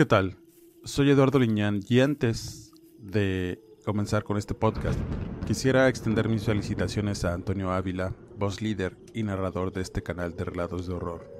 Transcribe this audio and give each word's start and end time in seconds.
¿Qué 0.00 0.06
tal? 0.06 0.38
Soy 0.82 1.10
Eduardo 1.10 1.38
Liñán 1.38 1.80
y 1.86 2.00
antes 2.00 2.72
de 2.96 3.62
comenzar 3.84 4.24
con 4.24 4.38
este 4.38 4.54
podcast, 4.54 4.98
quisiera 5.46 5.90
extender 5.90 6.26
mis 6.30 6.44
felicitaciones 6.44 7.26
a 7.26 7.34
Antonio 7.34 7.70
Ávila, 7.70 8.14
voz 8.38 8.62
líder 8.62 8.96
y 9.12 9.24
narrador 9.24 9.74
de 9.74 9.82
este 9.82 10.02
canal 10.02 10.34
de 10.34 10.46
relatos 10.46 10.86
de 10.86 10.94
horror, 10.94 11.30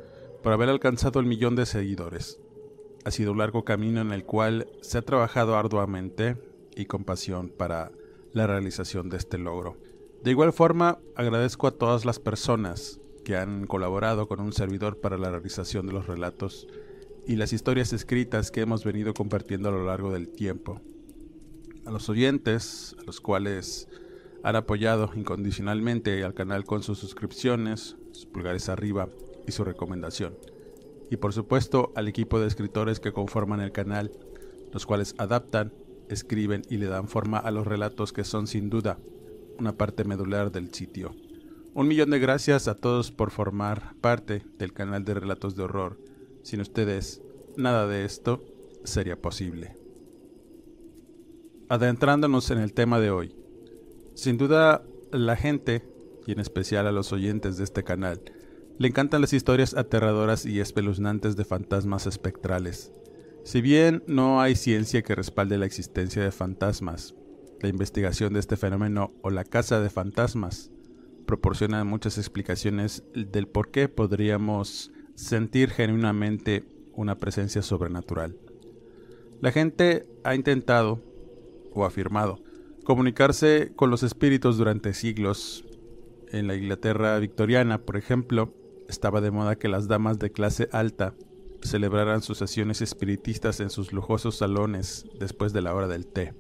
por 0.43 0.53
haber 0.53 0.69
alcanzado 0.69 1.21
el 1.21 1.25
millón 1.25 1.57
de 1.57 1.65
seguidores. 1.65 2.39
Ha 3.07 3.11
sido 3.11 3.33
un 3.33 3.39
largo 3.39 3.65
camino 3.65 4.03
en 4.03 4.13
el 4.13 4.27
cual 4.27 4.69
se 4.83 4.99
ha 4.99 5.03
trabajado 5.07 5.57
arduamente 5.57 6.37
y 6.77 6.85
con 6.85 7.05
pasión 7.05 7.49
para 7.49 7.93
la 8.35 8.47
realización 8.47 9.09
de 9.09 9.17
este 9.17 9.39
logro. 9.39 9.79
De 10.23 10.33
igual 10.33 10.53
forma, 10.53 10.99
agradezco 11.17 11.67
a 11.67 11.79
todas 11.79 12.05
las 12.05 12.19
personas 12.19 13.01
que 13.25 13.39
han 13.39 13.67
colaborado 13.67 14.29
con 14.29 14.39
un 14.39 14.53
servidor 14.53 15.01
para 15.01 15.17
la 15.17 15.31
realización 15.31 15.87
de 15.87 15.95
los 15.95 16.07
relatos 16.07 16.69
y 17.27 17.37
las 17.37 17.53
historias 17.53 17.93
escritas 17.93 18.51
que 18.51 18.61
hemos 18.61 18.85
venido 18.85 19.15
compartiendo 19.15 19.69
a 19.69 19.73
lo 19.73 19.85
largo 19.85 20.13
del 20.13 20.29
tiempo. 20.29 20.81
A 21.87 21.91
los 21.91 22.09
oyentes, 22.09 22.97
a 23.01 23.05
los 23.05 23.21
cuales 23.21 23.89
han 24.43 24.57
apoyado 24.57 25.11
incondicionalmente 25.15 26.25
al 26.25 26.35
canal 26.35 26.65
con 26.65 26.83
sus 26.83 26.99
suscripciones, 26.99 27.97
sus 28.13 28.27
pulgares 28.27 28.69
arriba 28.69 29.09
y 29.47 29.53
su 29.53 29.65
recomendación. 29.65 30.37
Y 31.11 31.17
por 31.17 31.33
supuesto 31.33 31.93
al 31.95 32.09
equipo 32.09 32.41
de 32.41 32.47
escritores 32.47 33.01
que 33.01 33.13
conforman 33.13 33.61
el 33.61 33.73
canal, 33.73 34.13
los 34.73 34.87
cuales 34.87 35.15
adaptan, 35.19 35.73
escriben 36.09 36.63
y 36.69 36.77
le 36.77 36.87
dan 36.87 37.09
forma 37.09 37.39
a 37.39 37.51
los 37.51 37.67
relatos 37.67 38.13
que 38.13 38.25
son 38.25 38.47
sin 38.47 38.71
duda 38.71 38.99
una 39.59 39.73
parte 39.73 40.05
medular 40.05 40.51
del 40.51 40.73
sitio. 40.73 41.15
Un 41.75 41.87
millón 41.87 42.11
de 42.11 42.19
gracias 42.19 42.67
a 42.67 42.75
todos 42.75 43.13
por 43.13 43.31
formar 43.31 43.95
parte 44.01 44.43
del 44.59 44.73
canal 44.73 45.05
de 45.05 45.15
relatos 45.15 45.55
de 45.55 45.63
horror 45.63 46.10
sin 46.43 46.61
ustedes, 46.61 47.23
nada 47.57 47.87
de 47.87 48.05
esto 48.05 48.45
sería 48.85 49.21
posible. 49.21 49.77
Adentrándonos 51.69 52.51
en 52.51 52.59
el 52.59 52.73
tema 52.73 53.01
de 53.01 53.11
hoy. 53.11 53.35
Sin 54.15 54.39
duda, 54.39 54.83
la 55.13 55.37
gente, 55.37 55.85
y 56.27 56.33
en 56.33 56.41
especial 56.41 56.87
a 56.87 56.93
los 56.93 57.13
oyentes 57.13 57.57
de 57.57 57.65
este 57.65 57.85
canal, 57.85 58.21
le 58.79 58.89
encantan 58.89 59.21
las 59.21 59.33
historias 59.33 59.75
aterradoras 59.75 60.47
y 60.47 60.61
espeluznantes 60.61 61.37
de 61.37 61.45
fantasmas 61.45 62.07
espectrales. 62.07 62.93
Si 63.45 63.61
bien 63.61 64.03
no 64.07 64.41
hay 64.41 64.55
ciencia 64.55 65.03
que 65.03 65.15
respalde 65.15 65.59
la 65.59 65.67
existencia 65.67 66.23
de 66.23 66.33
fantasmas, 66.33 67.15
la 67.61 67.69
investigación 67.69 68.33
de 68.33 68.41
este 68.41 68.57
fenómeno 68.57 69.13
o 69.23 69.31
la 69.31 69.45
casa 69.45 69.81
de 69.81 69.91
fantasmas 69.91 70.71
proporciona 71.27 71.85
muchas 71.85 72.19
explicaciones 72.19 73.05
del 73.15 73.47
por 73.47 73.71
qué 73.71 73.89
podríamos 73.89 74.91
sentir 75.21 75.71
genuinamente 75.71 76.65
una 76.95 77.19
presencia 77.19 77.63
sobrenatural. 77.63 78.37
La 79.41 79.53
gente 79.53 80.07
ha 80.25 80.35
intentado, 80.35 81.03
o 81.73 81.85
afirmado, 81.85 82.43
comunicarse 82.85 83.73
con 83.77 83.91
los 83.91 84.03
espíritus 84.03 84.57
durante 84.57 84.95
siglos. 84.95 85.65
En 86.33 86.47
la 86.47 86.57
Inglaterra 86.57 87.19
victoriana, 87.19 87.79
por 87.79 87.97
ejemplo, 87.97 88.55
estaba 88.89 89.21
de 89.21 89.31
moda 89.31 89.57
que 89.57 89.69
las 89.69 89.89
damas 89.89 90.19
de 90.19 90.33
clase 90.33 90.69
alta 90.73 91.15
celebraran 91.63 92.23
sus 92.23 92.39
sesiones 92.39 92.81
espiritistas 92.81 93.61
en 93.61 93.71
sus 93.71 93.93
lujosos 93.93 94.37
salones 94.37 95.07
después 95.19 95.53
de 95.53 95.61
la 95.61 95.75
hora 95.75 95.89
del 95.89 96.07
té. 96.07 96.35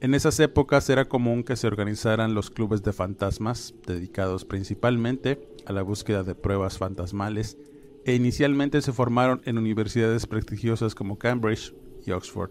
En 0.00 0.14
esas 0.14 0.38
épocas 0.38 0.88
era 0.90 1.08
común 1.08 1.42
que 1.42 1.56
se 1.56 1.66
organizaran 1.66 2.34
los 2.34 2.50
clubes 2.50 2.82
de 2.84 2.92
fantasmas, 2.92 3.74
dedicados 3.86 4.44
principalmente 4.44 5.48
a 5.66 5.72
la 5.72 5.82
búsqueda 5.82 6.22
de 6.22 6.36
pruebas 6.36 6.78
fantasmales 6.78 7.58
e 8.04 8.14
inicialmente 8.14 8.80
se 8.80 8.92
formaron 8.92 9.42
en 9.44 9.58
universidades 9.58 10.26
prestigiosas 10.26 10.94
como 10.94 11.18
Cambridge 11.18 11.74
y 12.06 12.12
Oxford, 12.12 12.50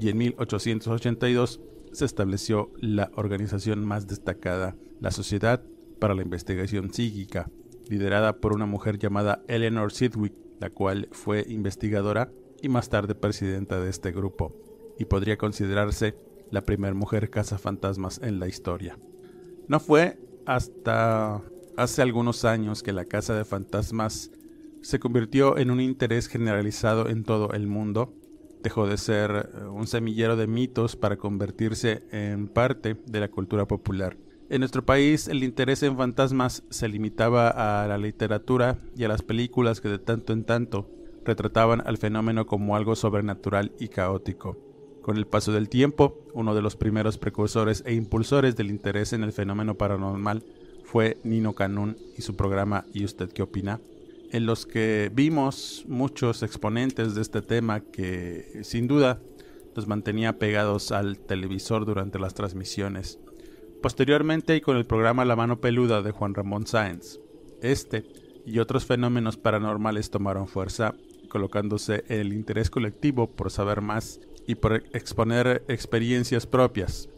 y 0.00 0.08
en 0.08 0.18
1882 0.18 1.60
se 1.92 2.04
estableció 2.04 2.72
la 2.76 3.10
organización 3.14 3.84
más 3.84 4.06
destacada, 4.06 4.76
la 5.00 5.10
Sociedad 5.10 5.62
para 6.00 6.14
la 6.14 6.22
Investigación 6.22 6.92
Psíquica, 6.92 7.50
liderada 7.88 8.36
por 8.36 8.52
una 8.52 8.66
mujer 8.66 8.98
llamada 8.98 9.42
Eleanor 9.46 9.92
Sidwick, 9.92 10.34
la 10.60 10.70
cual 10.70 11.08
fue 11.12 11.44
investigadora 11.48 12.30
y 12.62 12.68
más 12.68 12.88
tarde 12.88 13.14
presidenta 13.14 13.80
de 13.80 13.90
este 13.90 14.10
grupo, 14.12 14.56
y 14.98 15.04
podría 15.04 15.36
considerarse 15.36 16.16
la 16.50 16.62
primera 16.62 16.94
mujer 16.94 17.30
cazafantasmas 17.30 18.20
en 18.22 18.38
la 18.38 18.48
historia. 18.48 18.98
No 19.68 19.80
fue 19.80 20.18
hasta 20.46 21.42
hace 21.76 22.02
algunos 22.02 22.44
años 22.44 22.82
que 22.82 22.92
la 22.92 23.04
Casa 23.04 23.34
de 23.34 23.44
Fantasmas 23.44 24.30
se 24.84 24.98
convirtió 24.98 25.56
en 25.56 25.70
un 25.70 25.80
interés 25.80 26.28
generalizado 26.28 27.08
en 27.08 27.24
todo 27.24 27.52
el 27.54 27.66
mundo. 27.66 28.12
Dejó 28.62 28.86
de 28.86 28.98
ser 28.98 29.30
eh, 29.54 29.64
un 29.64 29.86
semillero 29.86 30.36
de 30.36 30.46
mitos 30.46 30.94
para 30.94 31.16
convertirse 31.16 32.02
en 32.12 32.48
parte 32.48 32.96
de 33.06 33.20
la 33.20 33.28
cultura 33.28 33.66
popular. 33.66 34.18
En 34.50 34.60
nuestro 34.60 34.84
país 34.84 35.26
el 35.28 35.42
interés 35.42 35.82
en 35.82 35.96
fantasmas 35.96 36.64
se 36.68 36.88
limitaba 36.88 37.48
a 37.48 37.88
la 37.88 37.96
literatura 37.96 38.78
y 38.94 39.04
a 39.04 39.08
las 39.08 39.22
películas 39.22 39.80
que 39.80 39.88
de 39.88 39.98
tanto 39.98 40.34
en 40.34 40.44
tanto 40.44 40.90
retrataban 41.24 41.82
al 41.86 41.96
fenómeno 41.96 42.46
como 42.46 42.76
algo 42.76 42.94
sobrenatural 42.94 43.72
y 43.80 43.88
caótico. 43.88 44.58
Con 45.00 45.16
el 45.16 45.26
paso 45.26 45.50
del 45.52 45.70
tiempo, 45.70 46.26
uno 46.34 46.54
de 46.54 46.60
los 46.60 46.76
primeros 46.76 47.16
precursores 47.16 47.82
e 47.86 47.94
impulsores 47.94 48.54
del 48.54 48.68
interés 48.68 49.14
en 49.14 49.22
el 49.22 49.32
fenómeno 49.32 49.76
paranormal 49.76 50.44
fue 50.84 51.16
Nino 51.24 51.54
Canún 51.54 51.96
y 52.18 52.22
su 52.22 52.36
programa 52.36 52.84
¿Y 52.92 53.04
usted 53.04 53.30
qué 53.32 53.42
opina? 53.42 53.80
En 54.30 54.46
los 54.46 54.66
que 54.66 55.10
vimos 55.12 55.84
muchos 55.88 56.42
exponentes 56.42 57.14
de 57.14 57.22
este 57.22 57.42
tema 57.42 57.80
que 57.80 58.60
sin 58.62 58.86
duda 58.86 59.20
nos 59.76 59.86
mantenía 59.86 60.38
pegados 60.38 60.92
al 60.92 61.18
televisor 61.18 61.84
durante 61.84 62.18
las 62.18 62.34
transmisiones. 62.34 63.18
Posteriormente 63.82 64.56
y 64.56 64.60
con 64.60 64.76
el 64.76 64.86
programa 64.86 65.24
La 65.24 65.36
mano 65.36 65.60
peluda 65.60 66.02
de 66.02 66.10
Juan 66.10 66.34
Ramón 66.34 66.66
Sáenz, 66.66 67.18
este 67.60 68.04
y 68.46 68.58
otros 68.58 68.84
fenómenos 68.84 69.36
paranormales 69.36 70.10
tomaron 70.10 70.48
fuerza, 70.48 70.94
colocándose 71.28 72.04
en 72.08 72.20
el 72.20 72.32
interés 72.32 72.70
colectivo 72.70 73.30
por 73.30 73.50
saber 73.50 73.80
más 73.80 74.20
y 74.46 74.54
por 74.54 74.84
exponer 74.92 75.64
experiencias 75.68 76.46
propias. 76.46 77.08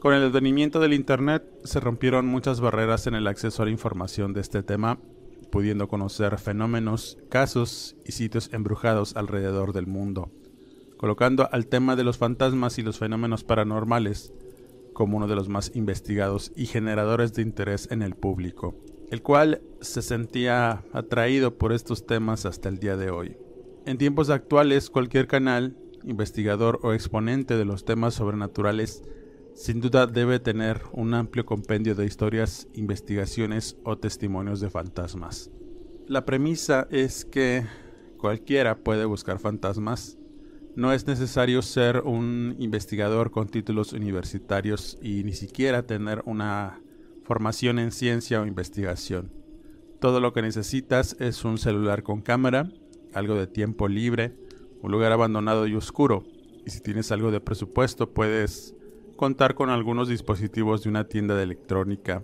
Con 0.00 0.14
el 0.14 0.22
advenimiento 0.22 0.80
del 0.80 0.92
Internet 0.92 1.44
se 1.64 1.80
rompieron 1.80 2.26
muchas 2.26 2.60
barreras 2.60 3.06
en 3.06 3.14
el 3.14 3.26
acceso 3.26 3.62
a 3.62 3.66
la 3.66 3.72
información 3.72 4.32
de 4.34 4.40
este 4.40 4.62
tema 4.62 4.98
pudiendo 5.54 5.86
conocer 5.86 6.36
fenómenos, 6.38 7.16
casos 7.28 7.94
y 8.04 8.10
sitios 8.10 8.50
embrujados 8.52 9.14
alrededor 9.14 9.72
del 9.72 9.86
mundo, 9.86 10.32
colocando 10.96 11.48
al 11.52 11.68
tema 11.68 11.94
de 11.94 12.02
los 12.02 12.18
fantasmas 12.18 12.76
y 12.80 12.82
los 12.82 12.98
fenómenos 12.98 13.44
paranormales 13.44 14.32
como 14.92 15.16
uno 15.16 15.28
de 15.28 15.36
los 15.36 15.48
más 15.48 15.70
investigados 15.76 16.50
y 16.56 16.66
generadores 16.66 17.34
de 17.34 17.42
interés 17.42 17.86
en 17.92 18.02
el 18.02 18.16
público, 18.16 18.74
el 19.12 19.22
cual 19.22 19.62
se 19.80 20.02
sentía 20.02 20.82
atraído 20.92 21.56
por 21.56 21.72
estos 21.72 22.04
temas 22.04 22.46
hasta 22.46 22.68
el 22.68 22.80
día 22.80 22.96
de 22.96 23.10
hoy. 23.10 23.36
En 23.86 23.96
tiempos 23.96 24.30
actuales, 24.30 24.90
cualquier 24.90 25.28
canal, 25.28 25.76
investigador 26.02 26.80
o 26.82 26.92
exponente 26.94 27.56
de 27.56 27.64
los 27.64 27.84
temas 27.84 28.14
sobrenaturales 28.14 29.04
sin 29.54 29.80
duda 29.80 30.06
debe 30.06 30.40
tener 30.40 30.82
un 30.92 31.14
amplio 31.14 31.46
compendio 31.46 31.94
de 31.94 32.04
historias, 32.04 32.66
investigaciones 32.74 33.76
o 33.84 33.96
testimonios 33.96 34.60
de 34.60 34.68
fantasmas. 34.68 35.50
La 36.08 36.24
premisa 36.24 36.86
es 36.90 37.24
que 37.24 37.64
cualquiera 38.18 38.78
puede 38.78 39.04
buscar 39.04 39.38
fantasmas. 39.38 40.18
No 40.74 40.92
es 40.92 41.06
necesario 41.06 41.62
ser 41.62 42.00
un 42.00 42.56
investigador 42.58 43.30
con 43.30 43.48
títulos 43.48 43.92
universitarios 43.92 44.98
y 45.00 45.22
ni 45.22 45.32
siquiera 45.32 45.86
tener 45.86 46.22
una 46.26 46.80
formación 47.22 47.78
en 47.78 47.92
ciencia 47.92 48.42
o 48.42 48.46
investigación. 48.46 49.32
Todo 50.00 50.20
lo 50.20 50.32
que 50.32 50.42
necesitas 50.42 51.16
es 51.20 51.44
un 51.44 51.58
celular 51.58 52.02
con 52.02 52.22
cámara, 52.22 52.70
algo 53.14 53.36
de 53.36 53.46
tiempo 53.46 53.86
libre, 53.86 54.36
un 54.82 54.90
lugar 54.90 55.12
abandonado 55.12 55.66
y 55.68 55.76
oscuro. 55.76 56.24
Y 56.66 56.70
si 56.70 56.80
tienes 56.80 57.12
algo 57.12 57.30
de 57.30 57.40
presupuesto 57.40 58.12
puedes 58.12 58.74
contar 59.16 59.54
con 59.54 59.70
algunos 59.70 60.08
dispositivos 60.08 60.82
de 60.82 60.90
una 60.90 61.08
tienda 61.08 61.34
de 61.36 61.44
electrónica. 61.44 62.22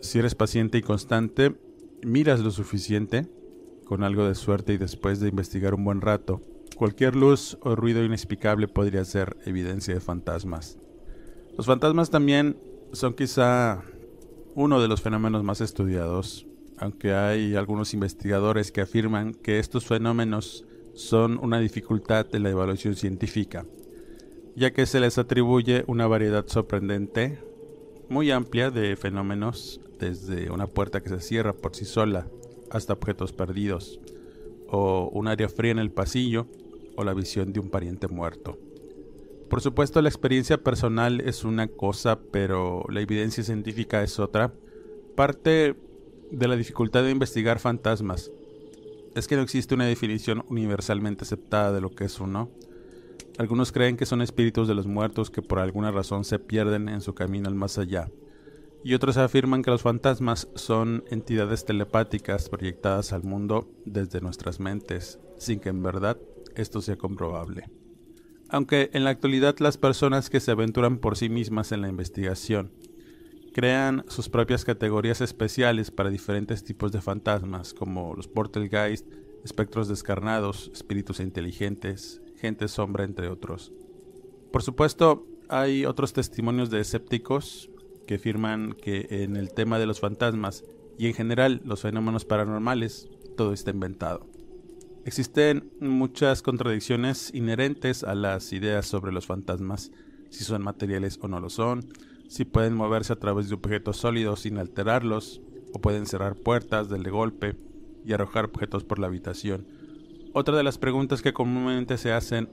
Si 0.00 0.18
eres 0.18 0.34
paciente 0.34 0.78
y 0.78 0.82
constante, 0.82 1.54
miras 2.02 2.40
lo 2.40 2.50
suficiente, 2.50 3.28
con 3.86 4.04
algo 4.04 4.26
de 4.26 4.34
suerte 4.34 4.74
y 4.74 4.78
después 4.78 5.20
de 5.20 5.28
investigar 5.28 5.74
un 5.74 5.84
buen 5.84 6.00
rato, 6.00 6.40
cualquier 6.76 7.16
luz 7.16 7.58
o 7.62 7.76
ruido 7.76 8.04
inexplicable 8.04 8.68
podría 8.68 9.04
ser 9.04 9.36
evidencia 9.44 9.94
de 9.94 10.00
fantasmas. 10.00 10.78
Los 11.56 11.66
fantasmas 11.66 12.10
también 12.10 12.56
son 12.92 13.14
quizá 13.14 13.82
uno 14.54 14.80
de 14.80 14.88
los 14.88 15.02
fenómenos 15.02 15.44
más 15.44 15.60
estudiados, 15.60 16.46
aunque 16.78 17.12
hay 17.12 17.54
algunos 17.54 17.94
investigadores 17.94 18.72
que 18.72 18.80
afirman 18.80 19.34
que 19.34 19.58
estos 19.58 19.86
fenómenos 19.86 20.64
son 20.94 21.38
una 21.42 21.58
dificultad 21.58 22.26
de 22.26 22.40
la 22.40 22.50
evaluación 22.50 22.96
científica 22.96 23.64
ya 24.54 24.72
que 24.72 24.86
se 24.86 25.00
les 25.00 25.18
atribuye 25.18 25.84
una 25.86 26.06
variedad 26.06 26.46
sorprendente, 26.46 27.38
muy 28.08 28.30
amplia 28.30 28.70
de 28.70 28.96
fenómenos, 28.96 29.80
desde 29.98 30.50
una 30.50 30.66
puerta 30.66 31.02
que 31.02 31.08
se 31.08 31.20
cierra 31.20 31.52
por 31.52 31.74
sí 31.74 31.84
sola 31.84 32.26
hasta 32.70 32.92
objetos 32.92 33.32
perdidos, 33.32 34.00
o 34.68 35.10
un 35.12 35.28
área 35.28 35.48
fría 35.48 35.72
en 35.72 35.78
el 35.78 35.90
pasillo, 35.90 36.46
o 36.96 37.04
la 37.04 37.14
visión 37.14 37.52
de 37.52 37.60
un 37.60 37.70
pariente 37.70 38.08
muerto. 38.08 38.58
Por 39.48 39.60
supuesto, 39.60 40.00
la 40.00 40.08
experiencia 40.08 40.62
personal 40.62 41.20
es 41.20 41.44
una 41.44 41.68
cosa, 41.68 42.18
pero 42.30 42.84
la 42.88 43.00
evidencia 43.00 43.44
científica 43.44 44.02
es 44.02 44.18
otra. 44.18 44.52
Parte 45.14 45.76
de 46.30 46.48
la 46.48 46.56
dificultad 46.56 47.02
de 47.02 47.10
investigar 47.10 47.58
fantasmas 47.58 48.30
es 49.14 49.28
que 49.28 49.36
no 49.36 49.42
existe 49.42 49.74
una 49.74 49.84
definición 49.84 50.44
universalmente 50.48 51.24
aceptada 51.24 51.72
de 51.72 51.82
lo 51.82 51.90
que 51.90 52.04
es 52.04 52.18
uno. 52.18 52.50
Algunos 53.42 53.72
creen 53.72 53.96
que 53.96 54.06
son 54.06 54.22
espíritus 54.22 54.68
de 54.68 54.76
los 54.76 54.86
muertos 54.86 55.28
que 55.28 55.42
por 55.42 55.58
alguna 55.58 55.90
razón 55.90 56.22
se 56.22 56.38
pierden 56.38 56.88
en 56.88 57.00
su 57.00 57.12
camino 57.12 57.48
al 57.48 57.56
más 57.56 57.76
allá. 57.76 58.08
Y 58.84 58.94
otros 58.94 59.16
afirman 59.16 59.64
que 59.64 59.72
los 59.72 59.82
fantasmas 59.82 60.46
son 60.54 61.02
entidades 61.10 61.64
telepáticas 61.64 62.48
proyectadas 62.48 63.12
al 63.12 63.24
mundo 63.24 63.68
desde 63.84 64.20
nuestras 64.20 64.60
mentes, 64.60 65.18
sin 65.38 65.58
que 65.58 65.70
en 65.70 65.82
verdad 65.82 66.18
esto 66.54 66.80
sea 66.80 66.94
comprobable. 66.94 67.68
Aunque 68.48 68.90
en 68.92 69.02
la 69.02 69.10
actualidad 69.10 69.56
las 69.58 69.76
personas 69.76 70.30
que 70.30 70.38
se 70.38 70.52
aventuran 70.52 70.98
por 70.98 71.16
sí 71.16 71.28
mismas 71.28 71.72
en 71.72 71.80
la 71.80 71.88
investigación 71.88 72.70
crean 73.52 74.04
sus 74.06 74.28
propias 74.28 74.64
categorías 74.64 75.20
especiales 75.20 75.90
para 75.90 76.10
diferentes 76.10 76.62
tipos 76.62 76.92
de 76.92 77.00
fantasmas, 77.00 77.74
como 77.74 78.14
los 78.14 78.28
portelgeist, 78.28 79.04
espectros 79.44 79.88
descarnados, 79.88 80.70
espíritus 80.72 81.18
inteligentes, 81.18 82.21
gente 82.42 82.68
sombra, 82.68 83.04
entre 83.04 83.28
otros. 83.28 83.72
Por 84.52 84.62
supuesto, 84.62 85.24
hay 85.48 85.86
otros 85.86 86.12
testimonios 86.12 86.68
de 86.70 86.80
escépticos 86.80 87.70
que 88.06 88.16
afirman 88.16 88.74
que 88.74 89.06
en 89.10 89.36
el 89.36 89.54
tema 89.54 89.78
de 89.78 89.86
los 89.86 90.00
fantasmas 90.00 90.64
y 90.98 91.06
en 91.06 91.14
general 91.14 91.62
los 91.64 91.82
fenómenos 91.82 92.24
paranormales, 92.24 93.08
todo 93.36 93.52
está 93.52 93.70
inventado. 93.70 94.26
Existen 95.04 95.70
muchas 95.80 96.42
contradicciones 96.42 97.32
inherentes 97.32 98.04
a 98.04 98.14
las 98.14 98.52
ideas 98.52 98.86
sobre 98.86 99.12
los 99.12 99.26
fantasmas, 99.26 99.92
si 100.30 100.44
son 100.44 100.62
materiales 100.62 101.18
o 101.22 101.28
no 101.28 101.40
lo 101.40 101.48
son, 101.48 101.88
si 102.28 102.44
pueden 102.44 102.74
moverse 102.74 103.12
a 103.12 103.18
través 103.18 103.48
de 103.48 103.54
objetos 103.54 103.98
sólidos 103.98 104.40
sin 104.40 104.58
alterarlos, 104.58 105.40
o 105.72 105.80
pueden 105.80 106.06
cerrar 106.06 106.34
puertas 106.34 106.88
del 106.88 107.02
de 107.04 107.10
golpe 107.10 107.56
y 108.04 108.12
arrojar 108.12 108.46
objetos 108.46 108.84
por 108.84 108.98
la 108.98 109.06
habitación. 109.06 109.66
Otra 110.34 110.56
de 110.56 110.62
las 110.62 110.78
preguntas 110.78 111.20
que 111.20 111.34
comúnmente 111.34 111.98
se 111.98 112.10
hacen 112.10 112.48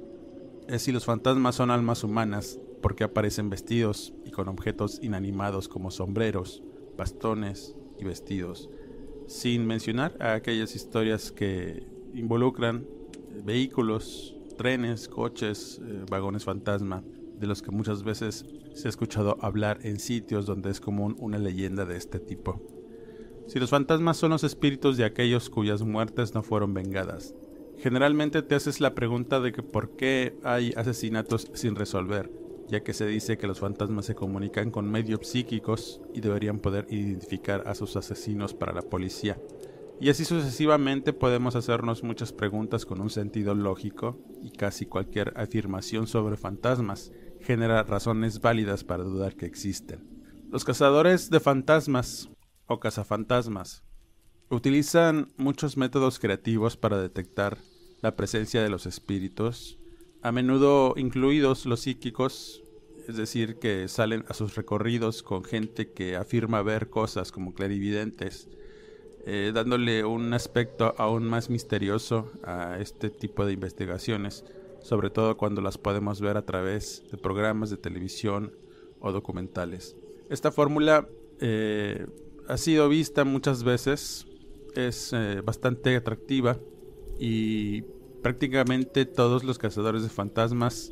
es 0.67 0.81
si 0.81 0.91
los 0.91 1.05
fantasmas 1.05 1.55
son 1.55 1.71
almas 1.71 2.03
humanas, 2.03 2.59
porque 2.81 3.05
aparecen 3.05 3.49
vestidos 3.49 4.13
y 4.25 4.31
con 4.31 4.49
objetos 4.49 4.99
inanimados 5.01 5.69
como 5.69 5.89
sombreros, 5.89 6.61
bastones 6.97 7.77
y 7.97 8.03
vestidos, 8.03 8.69
sin 9.27 9.65
mencionar 9.65 10.17
a 10.19 10.33
aquellas 10.33 10.75
historias 10.75 11.31
que 11.31 11.87
involucran 12.13 12.85
vehículos, 13.45 14.35
trenes, 14.57 15.07
coches, 15.07 15.79
eh, 15.81 16.03
vagones 16.11 16.43
fantasma, 16.43 17.01
de 17.39 17.47
los 17.47 17.61
que 17.61 17.71
muchas 17.71 18.03
veces 18.03 18.45
se 18.73 18.87
ha 18.87 18.89
escuchado 18.89 19.37
hablar 19.39 19.79
en 19.83 19.99
sitios 19.99 20.45
donde 20.45 20.69
es 20.69 20.81
común 20.81 21.15
una 21.17 21.37
leyenda 21.37 21.85
de 21.85 21.95
este 21.95 22.19
tipo. 22.19 22.61
Si 23.47 23.57
los 23.57 23.69
fantasmas 23.69 24.17
son 24.17 24.31
los 24.31 24.43
espíritus 24.43 24.97
de 24.97 25.05
aquellos 25.05 25.49
cuyas 25.49 25.81
muertes 25.81 26.35
no 26.35 26.43
fueron 26.43 26.73
vengadas, 26.73 27.33
Generalmente 27.79 28.41
te 28.41 28.55
haces 28.55 28.81
la 28.81 28.93
pregunta 28.93 29.39
de 29.39 29.53
que 29.53 29.63
por 29.63 29.91
qué 29.95 30.37
hay 30.43 30.73
asesinatos 30.75 31.49
sin 31.53 31.75
resolver, 31.75 32.29
ya 32.67 32.81
que 32.81 32.93
se 32.93 33.07
dice 33.07 33.37
que 33.37 33.47
los 33.47 33.61
fantasmas 33.61 34.05
se 34.05 34.15
comunican 34.15 34.69
con 34.69 34.91
medios 34.91 35.25
psíquicos 35.25 36.01
y 36.13 36.19
deberían 36.19 36.59
poder 36.59 36.87
identificar 36.89 37.63
a 37.67 37.75
sus 37.75 37.95
asesinos 37.95 38.53
para 38.53 38.73
la 38.73 38.81
policía. 38.81 39.39
Y 40.01 40.09
así 40.09 40.25
sucesivamente 40.25 41.13
podemos 41.13 41.55
hacernos 41.55 42.03
muchas 42.03 42.33
preguntas 42.33 42.85
con 42.85 42.99
un 42.99 43.09
sentido 43.09 43.55
lógico 43.55 44.17
y 44.41 44.51
casi 44.51 44.85
cualquier 44.85 45.33
afirmación 45.37 46.07
sobre 46.07 46.35
fantasmas 46.35 47.13
genera 47.39 47.83
razones 47.83 48.41
válidas 48.41 48.83
para 48.83 49.03
dudar 49.03 49.35
que 49.35 49.45
existen. 49.45 50.05
Los 50.49 50.65
cazadores 50.65 51.29
de 51.29 51.39
fantasmas 51.39 52.29
o 52.67 52.79
cazafantasmas 52.81 53.83
Utilizan 54.51 55.31
muchos 55.37 55.77
métodos 55.77 56.17
creativos 56.17 56.75
para 56.75 56.99
detectar 56.99 57.59
la 58.01 58.15
presencia 58.15 58.61
de 58.61 58.69
los 58.69 58.85
espíritus, 58.85 59.77
a 60.21 60.31
menudo 60.31 60.93
incluidos 60.97 61.65
los 61.65 61.81
psíquicos, 61.81 62.63
es 63.07 63.17
decir, 63.17 63.57
que 63.57 63.87
salen 63.87 64.25
a 64.27 64.33
sus 64.33 64.55
recorridos 64.55 65.23
con 65.23 65.43
gente 65.43 65.91
que 65.91 66.15
afirma 66.15 66.61
ver 66.61 66.89
cosas 66.89 67.31
como 67.31 67.53
clarividentes, 67.53 68.47
eh, 69.25 69.51
dándole 69.53 70.05
un 70.05 70.33
aspecto 70.33 70.93
aún 70.97 71.23
más 71.25 71.49
misterioso 71.49 72.31
a 72.43 72.79
este 72.79 73.09
tipo 73.09 73.45
de 73.45 73.53
investigaciones, 73.53 74.45
sobre 74.81 75.09
todo 75.09 75.37
cuando 75.37 75.61
las 75.61 75.77
podemos 75.77 76.21
ver 76.21 76.37
a 76.37 76.45
través 76.45 77.03
de 77.11 77.17
programas 77.17 77.69
de 77.69 77.77
televisión 77.77 78.53
o 78.99 79.11
documentales. 79.11 79.95
Esta 80.29 80.51
fórmula 80.51 81.07
eh, 81.39 82.05
ha 82.47 82.57
sido 82.57 82.89
vista 82.89 83.23
muchas 83.23 83.63
veces 83.63 84.25
es 84.75 85.11
eh, 85.13 85.41
bastante 85.41 85.95
atractiva 85.95 86.59
y 87.19 87.83
prácticamente 88.23 89.05
todos 89.05 89.43
los 89.43 89.57
cazadores 89.57 90.03
de 90.03 90.09
fantasmas 90.09 90.91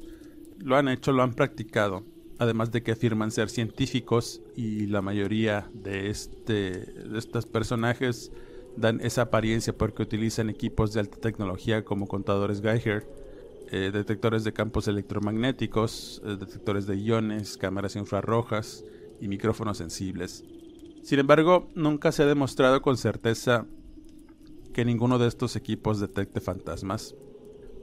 lo 0.59 0.75
han 0.75 0.87
hecho, 0.89 1.11
lo 1.11 1.23
han 1.23 1.33
practicado. 1.33 2.03
Además 2.39 2.71
de 2.71 2.83
que 2.83 2.91
afirman 2.91 3.31
ser 3.31 3.49
científicos 3.49 4.41
y 4.55 4.85
la 4.85 5.01
mayoría 5.01 5.69
de, 5.73 6.09
este, 6.09 6.53
de 6.53 7.17
estos 7.17 7.47
personajes 7.47 8.31
dan 8.75 9.01
esa 9.01 9.23
apariencia 9.23 9.75
porque 9.75 10.03
utilizan 10.03 10.49
equipos 10.49 10.93
de 10.93 10.99
alta 10.99 11.17
tecnología 11.17 11.83
como 11.83 12.07
contadores 12.07 12.61
Geiger, 12.61 13.07
eh, 13.71 13.89
detectores 13.91 14.43
de 14.43 14.53
campos 14.53 14.87
electromagnéticos, 14.87 16.21
eh, 16.23 16.37
detectores 16.39 16.85
de 16.85 16.97
iones, 16.97 17.57
cámaras 17.57 17.95
infrarrojas 17.95 18.85
y 19.19 19.27
micrófonos 19.27 19.79
sensibles. 19.79 20.45
Sin 21.01 21.19
embargo, 21.19 21.69
nunca 21.73 22.11
se 22.11 22.23
ha 22.23 22.27
demostrado 22.27 22.81
con 22.81 22.97
certeza 22.97 23.65
que 24.77 24.85
ninguno 24.85 25.17
de 25.17 25.27
estos 25.27 25.55
equipos 25.55 25.99
detecte 25.99 26.39
fantasmas. 26.39 27.15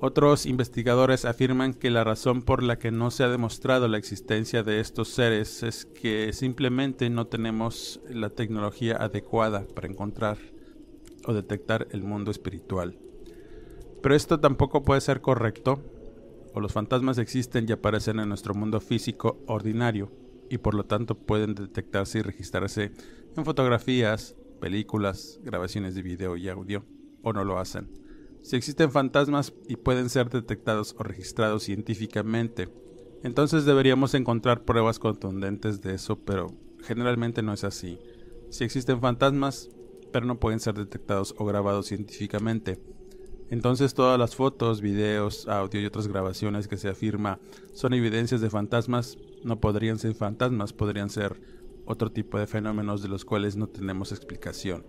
Otros 0.00 0.46
investigadores 0.46 1.24
afirman 1.24 1.74
que 1.74 1.90
la 1.90 2.04
razón 2.04 2.42
por 2.42 2.62
la 2.62 2.78
que 2.78 2.92
no 2.92 3.10
se 3.10 3.24
ha 3.24 3.28
demostrado 3.28 3.88
la 3.88 3.98
existencia 3.98 4.62
de 4.62 4.78
estos 4.78 5.08
seres 5.08 5.64
es 5.64 5.86
que 5.86 6.32
simplemente 6.32 7.10
no 7.10 7.26
tenemos 7.26 8.00
la 8.08 8.30
tecnología 8.30 8.94
adecuada 8.94 9.66
para 9.74 9.88
encontrar 9.88 10.38
o 11.26 11.32
detectar 11.32 11.88
el 11.90 12.04
mundo 12.04 12.30
espiritual. 12.30 12.96
Pero 14.00 14.14
esto 14.14 14.38
tampoco 14.38 14.84
puede 14.84 15.00
ser 15.00 15.20
correcto, 15.20 15.82
o 16.52 16.60
los 16.60 16.72
fantasmas 16.72 17.18
existen 17.18 17.66
y 17.68 17.72
aparecen 17.72 18.20
en 18.20 18.28
nuestro 18.28 18.54
mundo 18.54 18.80
físico 18.80 19.42
ordinario, 19.48 20.12
y 20.48 20.58
por 20.58 20.74
lo 20.74 20.84
tanto 20.84 21.16
pueden 21.16 21.56
detectarse 21.56 22.20
y 22.20 22.22
registrarse 22.22 22.92
en 23.36 23.44
fotografías, 23.44 24.36
películas, 24.60 25.40
grabaciones 25.42 25.94
de 25.94 26.02
video 26.02 26.36
y 26.36 26.48
audio, 26.48 26.84
o 27.22 27.32
no 27.32 27.44
lo 27.44 27.58
hacen. 27.58 27.90
Si 28.42 28.56
existen 28.56 28.90
fantasmas 28.90 29.54
y 29.68 29.76
pueden 29.76 30.10
ser 30.10 30.28
detectados 30.28 30.94
o 30.98 31.02
registrados 31.02 31.62
científicamente, 31.62 32.68
entonces 33.22 33.64
deberíamos 33.64 34.14
encontrar 34.14 34.64
pruebas 34.64 34.98
contundentes 34.98 35.80
de 35.80 35.94
eso, 35.94 36.18
pero 36.18 36.48
generalmente 36.82 37.42
no 37.42 37.54
es 37.54 37.64
así. 37.64 37.98
Si 38.50 38.64
existen 38.64 39.00
fantasmas, 39.00 39.70
pero 40.12 40.26
no 40.26 40.38
pueden 40.38 40.60
ser 40.60 40.74
detectados 40.74 41.34
o 41.38 41.44
grabados 41.46 41.86
científicamente, 41.86 42.78
entonces 43.50 43.94
todas 43.94 44.18
las 44.18 44.34
fotos, 44.34 44.80
videos, 44.80 45.48
audio 45.48 45.80
y 45.80 45.86
otras 45.86 46.08
grabaciones 46.08 46.68
que 46.68 46.76
se 46.76 46.88
afirma 46.88 47.38
son 47.72 47.94
evidencias 47.94 48.40
de 48.40 48.50
fantasmas 48.50 49.18
no 49.44 49.60
podrían 49.60 49.98
ser 49.98 50.14
fantasmas, 50.14 50.72
podrían 50.72 51.10
ser 51.10 51.40
otro 51.86 52.10
tipo 52.10 52.38
de 52.38 52.46
fenómenos 52.46 53.02
de 53.02 53.08
los 53.08 53.24
cuales 53.24 53.56
no 53.56 53.68
tenemos 53.68 54.12
explicación. 54.12 54.84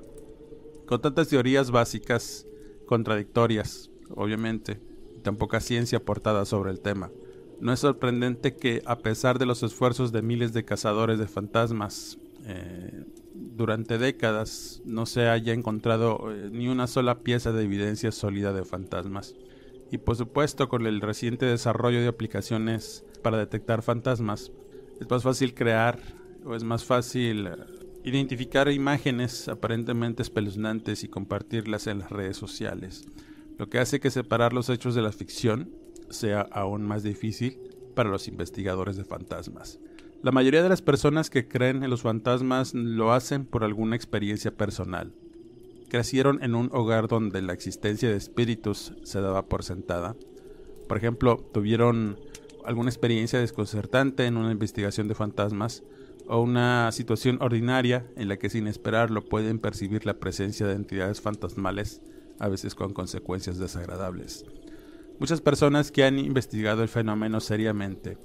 Con 0.86 1.02
tantas 1.02 1.28
teorías 1.30 1.72
básicas, 1.72 2.46
contradictorias, 2.86 3.90
obviamente, 4.10 4.80
y 5.16 5.20
tan 5.20 5.36
poca 5.36 5.60
ciencia 5.60 6.00
aportada 6.00 6.46
sobre 6.46 6.72
el 6.72 6.80
tema, 6.80 7.12
no 7.60 7.74
es 7.74 7.80
sorprendente 7.80 8.56
que, 8.56 8.82
a 8.86 9.00
pesar 9.00 9.40
de 9.40 9.46
los 9.46 9.64
esfuerzos 9.64 10.12
de 10.12 10.22
miles 10.22 10.54
de 10.54 10.66
cazadores 10.66 11.20
de 11.20 11.28
fantasmas, 11.28 12.18
eh, 12.46 13.06
durante 13.34 13.98
décadas 13.98 14.82
no 14.86 15.06
se 15.06 15.28
haya 15.28 15.54
encontrado 15.54 16.32
eh, 16.32 16.50
ni 16.52 16.68
una 16.68 16.88
sola 16.88 17.20
pieza 17.20 17.52
de 17.52 17.64
evidencia 17.64 18.12
sólida 18.12 18.54
de 18.54 18.66
fantasmas. 18.66 19.36
Y 19.92 19.98
por 19.98 20.16
supuesto, 20.16 20.68
con 20.68 20.86
el 20.86 21.02
reciente 21.02 21.46
desarrollo 21.46 22.02
de 22.02 22.08
aplicaciones 22.08 23.04
para 23.24 23.38
detectar 23.38 23.82
fantasmas, 23.82 24.52
es 25.00 25.10
más 25.10 25.24
fácil 25.24 25.54
crear 25.54 26.00
o 26.46 26.56
es 26.56 26.64
más 26.64 26.86
fácil 26.86 27.48
eh, 27.48 27.56
identificar 28.04 28.72
imágenes 28.72 29.48
aparentemente 29.48 30.22
espeluznantes 30.22 31.04
y 31.04 31.08
compartirlas 31.08 31.88
en 31.88 32.00
las 32.00 32.12
redes 32.12 32.38
sociales, 32.38 33.06
lo 33.58 33.68
que 33.68 33.80
hace 33.80 34.00
que 34.00 34.12
separar 34.12 34.54
los 34.54 34.70
hechos 34.70 34.96
de 34.96 35.02
la 35.02 35.12
ficción 35.12 35.72
sea 36.10 36.42
aún 36.42 36.84
más 36.84 37.04
difícil 37.04 37.58
para 37.96 38.10
los 38.10 38.28
investigadores 38.28 38.96
de 38.96 39.06
fantasmas. 39.06 39.80
La 40.22 40.32
mayoría 40.32 40.64
de 40.64 40.70
las 40.70 40.82
personas 40.82 41.30
que 41.30 41.48
creen 41.48 41.84
en 41.84 41.90
los 41.90 42.02
fantasmas 42.02 42.74
lo 42.74 43.12
hacen 43.12 43.46
por 43.46 43.64
alguna 43.64 43.96
experiencia 43.96 44.52
personal. 44.52 45.14
Crecieron 45.90 46.44
en 46.44 46.56
un 46.56 46.70
hogar 46.74 47.08
donde 47.08 47.42
la 47.42 47.54
existencia 47.54 48.10
de 48.10 48.18
espíritus 48.18 48.94
se 49.04 49.22
daba 49.22 49.46
por 49.46 49.64
sentada. 49.64 50.16
Por 50.88 50.98
ejemplo, 50.98 51.38
tuvieron 51.54 52.20
alguna 52.66 52.90
experiencia 52.90 53.40
desconcertante 53.40 54.26
en 54.26 54.38
una 54.38 54.52
investigación 54.52 55.08
de 55.08 55.16
fantasmas 55.16 55.84
o 56.28 56.42
una 56.42 56.92
situación 56.92 57.38
ordinaria 57.42 58.06
en 58.16 58.28
la 58.28 58.38
que 58.38 58.50
sin 58.50 58.68
esperarlo 58.68 59.26
pueden 59.26 59.60
percibir 59.60 60.06
la 60.06 60.20
presencia 60.20 60.68
de 60.68 60.74
entidades 60.74 61.22
fantasmales, 61.22 62.02
a 62.40 62.48
veces 62.48 62.76
con 62.76 62.94
consecuencias 62.94 63.58
desagradables. 63.58 64.46
Muchas 65.20 65.42
personas 65.42 65.92
que 65.92 66.04
han 66.04 66.20
investigado 66.20 66.84
el 66.84 66.90
fenómeno 66.90 67.40
seriamente 67.40 68.18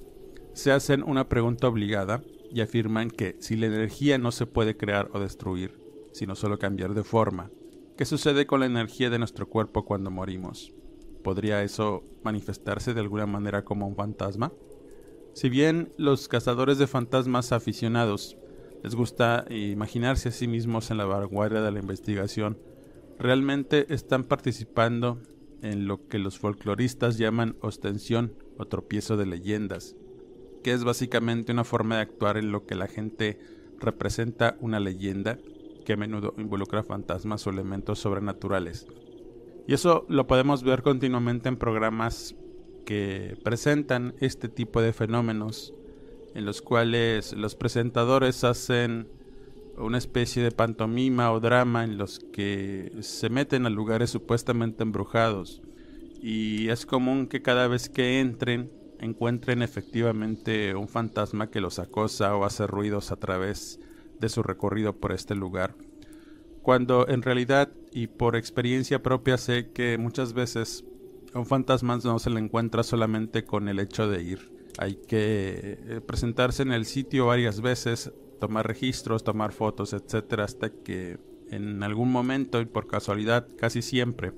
se 0.53 0.71
hacen 0.71 1.03
una 1.03 1.29
pregunta 1.29 1.67
obligada 1.67 2.21
y 2.51 2.61
afirman 2.61 3.09
que 3.09 3.37
si 3.39 3.55
la 3.55 3.67
energía 3.67 4.17
no 4.17 4.31
se 4.31 4.45
puede 4.45 4.75
crear 4.75 5.09
o 5.13 5.19
destruir, 5.19 5.79
sino 6.11 6.35
solo 6.35 6.59
cambiar 6.59 6.93
de 6.93 7.03
forma, 7.03 7.49
¿qué 7.95 8.03
sucede 8.03 8.45
con 8.45 8.59
la 8.59 8.65
energía 8.65 9.09
de 9.09 9.19
nuestro 9.19 9.47
cuerpo 9.47 9.85
cuando 9.85 10.11
morimos? 10.11 10.73
¿Podría 11.23 11.63
eso 11.63 12.03
manifestarse 12.23 12.93
de 12.93 12.99
alguna 12.99 13.25
manera 13.25 13.63
como 13.63 13.87
un 13.87 13.95
fantasma? 13.95 14.51
Si 15.33 15.49
bien 15.49 15.93
los 15.97 16.27
cazadores 16.27 16.77
de 16.77 16.87
fantasmas 16.87 17.51
aficionados 17.51 18.37
les 18.83 18.95
gusta 18.95 19.45
imaginarse 19.49 20.29
a 20.29 20.31
sí 20.31 20.47
mismos 20.47 20.91
en 20.91 20.97
la 20.97 21.05
vanguardia 21.05 21.61
de 21.61 21.71
la 21.71 21.79
investigación, 21.79 22.57
realmente 23.17 23.93
están 23.93 24.23
participando 24.23 25.21
en 25.61 25.87
lo 25.87 26.07
que 26.07 26.19
los 26.19 26.39
folcloristas 26.39 27.17
llaman 27.17 27.55
ostensión 27.61 28.33
o 28.57 28.65
tropiezo 28.65 29.15
de 29.17 29.27
leyendas, 29.27 29.95
que 30.63 30.73
es 30.73 30.83
básicamente 30.83 31.51
una 31.51 31.63
forma 31.63 31.97
de 31.97 32.01
actuar 32.01 32.37
en 32.37 32.51
lo 32.51 32.65
que 32.65 32.75
la 32.75 32.87
gente 32.87 33.39
representa 33.79 34.57
una 34.59 34.79
leyenda 34.79 35.39
que 35.85 35.93
a 35.93 35.97
menudo 35.97 36.33
involucra 36.37 36.83
fantasmas 36.83 37.45
o 37.45 37.51
elementos 37.51 37.99
sobrenaturales. 37.99 38.87
Y 39.67 39.73
eso 39.73 40.05
lo 40.09 40.27
podemos 40.27 40.63
ver 40.63 40.81
continuamente 40.81 41.47
en 41.47 41.57
programas 41.57 42.35
que 42.85 43.37
presentan 43.43 44.13
este 44.19 44.49
tipo 44.49 44.81
de 44.81 44.93
fenómenos, 44.93 45.73
en 46.33 46.45
los 46.45 46.61
cuales 46.61 47.33
los 47.33 47.55
presentadores 47.55 48.43
hacen 48.43 49.07
una 49.77 49.97
especie 49.97 50.43
de 50.43 50.51
pantomima 50.51 51.31
o 51.31 51.39
drama 51.39 51.83
en 51.83 51.97
los 51.97 52.19
que 52.19 52.91
se 53.01 53.29
meten 53.29 53.65
a 53.65 53.69
lugares 53.69 54.09
supuestamente 54.09 54.83
embrujados. 54.83 55.61
Y 56.21 56.69
es 56.69 56.85
común 56.85 57.27
que 57.27 57.41
cada 57.41 57.67
vez 57.67 57.89
que 57.89 58.19
entren 58.19 58.71
encuentren 58.99 59.63
efectivamente 59.63 60.75
un 60.75 60.87
fantasma 60.87 61.49
que 61.49 61.59
los 61.59 61.79
acosa 61.79 62.35
o 62.35 62.45
hace 62.45 62.67
ruidos 62.67 63.11
a 63.11 63.15
través 63.15 63.79
de 64.19 64.29
su 64.29 64.43
recorrido 64.43 64.93
por 64.93 65.11
este 65.11 65.33
lugar. 65.33 65.75
Cuando 66.61 67.07
en 67.07 67.23
realidad 67.23 67.69
y 67.91 68.05
por 68.05 68.35
experiencia 68.35 69.01
propia 69.01 69.39
sé 69.39 69.71
que 69.71 69.97
muchas 69.97 70.33
veces 70.33 70.85
un 71.33 71.45
fantasma 71.45 71.97
no 72.03 72.19
se 72.19 72.29
le 72.29 72.39
encuentra 72.39 72.83
solamente 72.83 73.43
con 73.43 73.67
el 73.69 73.79
hecho 73.79 74.09
de 74.09 74.21
ir. 74.21 74.51
Hay 74.77 74.95
que 74.95 75.79
eh, 75.87 76.01
presentarse 76.05 76.63
en 76.63 76.71
el 76.71 76.85
sitio 76.85 77.27
varias 77.27 77.61
veces, 77.61 78.11
tomar 78.39 78.67
registros, 78.67 79.23
tomar 79.23 79.51
fotos, 79.51 79.93
etcétera, 79.93 80.45
hasta 80.45 80.69
que 80.69 81.19
en 81.49 81.83
algún 81.83 82.11
momento 82.11 82.61
y 82.61 82.65
por 82.65 82.87
casualidad 82.87 83.47
casi 83.57 83.81
siempre 83.81 84.31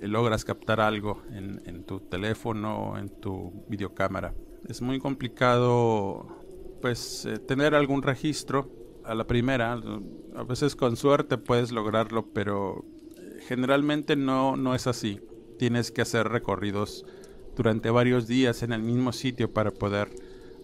eh, 0.00 0.08
logras 0.08 0.44
captar 0.44 0.80
algo 0.80 1.22
en, 1.30 1.84
tu 1.84 2.00
teléfono 2.00 2.90
o 2.90 2.98
en 2.98 3.08
tu 3.08 3.52
videocámara. 3.68 4.34
Es 4.68 4.80
muy 4.80 4.98
complicado 4.98 6.26
pues 6.80 7.26
eh, 7.26 7.38
tener 7.38 7.74
algún 7.74 8.02
registro 8.02 8.70
a 9.04 9.14
la 9.14 9.26
primera. 9.26 9.80
A 10.34 10.42
veces 10.42 10.74
con 10.76 10.96
suerte 10.96 11.36
puedes 11.38 11.72
lograrlo, 11.72 12.26
pero 12.32 12.84
generalmente 13.46 14.16
no, 14.16 14.56
no 14.56 14.74
es 14.74 14.86
así. 14.86 15.20
Tienes 15.64 15.90
que 15.90 16.02
hacer 16.02 16.28
recorridos 16.28 17.06
durante 17.56 17.88
varios 17.88 18.26
días 18.28 18.62
en 18.62 18.74
el 18.74 18.82
mismo 18.82 19.14
sitio 19.14 19.50
para 19.50 19.70
poder 19.70 20.10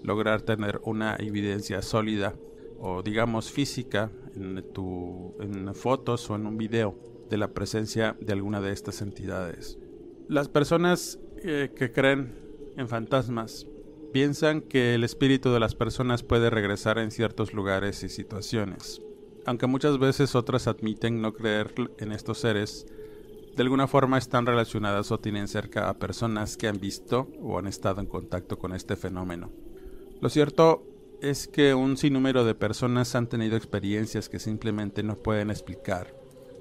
lograr 0.02 0.42
tener 0.42 0.78
una 0.85 1.16
evidencia 1.19 1.80
sólida 1.80 2.35
o 2.78 3.02
digamos 3.02 3.50
física 3.50 4.11
en, 4.37 4.62
tu, 4.75 5.35
en 5.40 5.75
fotos 5.75 6.28
o 6.28 6.37
en 6.37 6.45
un 6.45 6.59
video 6.59 6.99
de 7.30 7.38
la 7.38 7.49
presencia 7.49 8.14
de 8.21 8.35
alguna 8.35 8.61
de 8.61 8.73
estas 8.73 9.00
entidades. 9.00 9.78
Las 10.28 10.50
personas 10.50 11.19
eh, 11.38 11.71
que 11.75 11.92
creen 11.92 12.35
en 12.76 12.87
fantasmas 12.87 13.66
piensan 14.12 14.61
que 14.61 14.95
el 14.97 15.02
espíritu 15.02 15.50
de 15.50 15.61
las 15.61 15.75
personas 15.75 16.23
puede 16.23 16.50
regresar 16.50 16.99
en 16.99 17.11
ciertos 17.11 17.54
lugares 17.54 18.02
y 18.02 18.11
situaciones. 18.11 19.00
Aunque 19.47 19.66
muchas 19.66 19.99
veces 19.99 20.35
otras 20.35 20.66
admiten 20.66 21.23
no 21.23 21.33
creer 21.33 21.73
en 21.97 22.12
estos 22.12 22.37
seres, 22.37 22.85
de 23.57 23.62
alguna 23.62 23.87
forma 23.87 24.19
están 24.19 24.47
relacionadas 24.47 25.11
o 25.11 25.19
tienen 25.19 25.49
cerca 25.49 25.88
a 25.88 25.99
personas 25.99 26.57
que 26.57 26.69
han 26.69 26.78
visto 26.78 27.28
o 27.42 27.59
han 27.59 27.66
estado 27.66 28.00
en 28.00 28.07
contacto 28.07 28.59
con 28.59 28.75
este 28.75 28.97
fenómeno. 28.97 29.50
Lo 30.21 30.28
cierto 30.28 30.85
es 31.21 31.49
que 31.49 31.75
un 31.75 31.97
sinnúmero 31.97 32.45
de 32.45 32.54
personas 32.54 33.14
han 33.14 33.28
tenido 33.28 33.57
experiencias 33.57 34.28
que 34.28 34.38
simplemente 34.38 35.02
no 35.02 35.16
pueden 35.16 35.50
explicar 35.50 36.14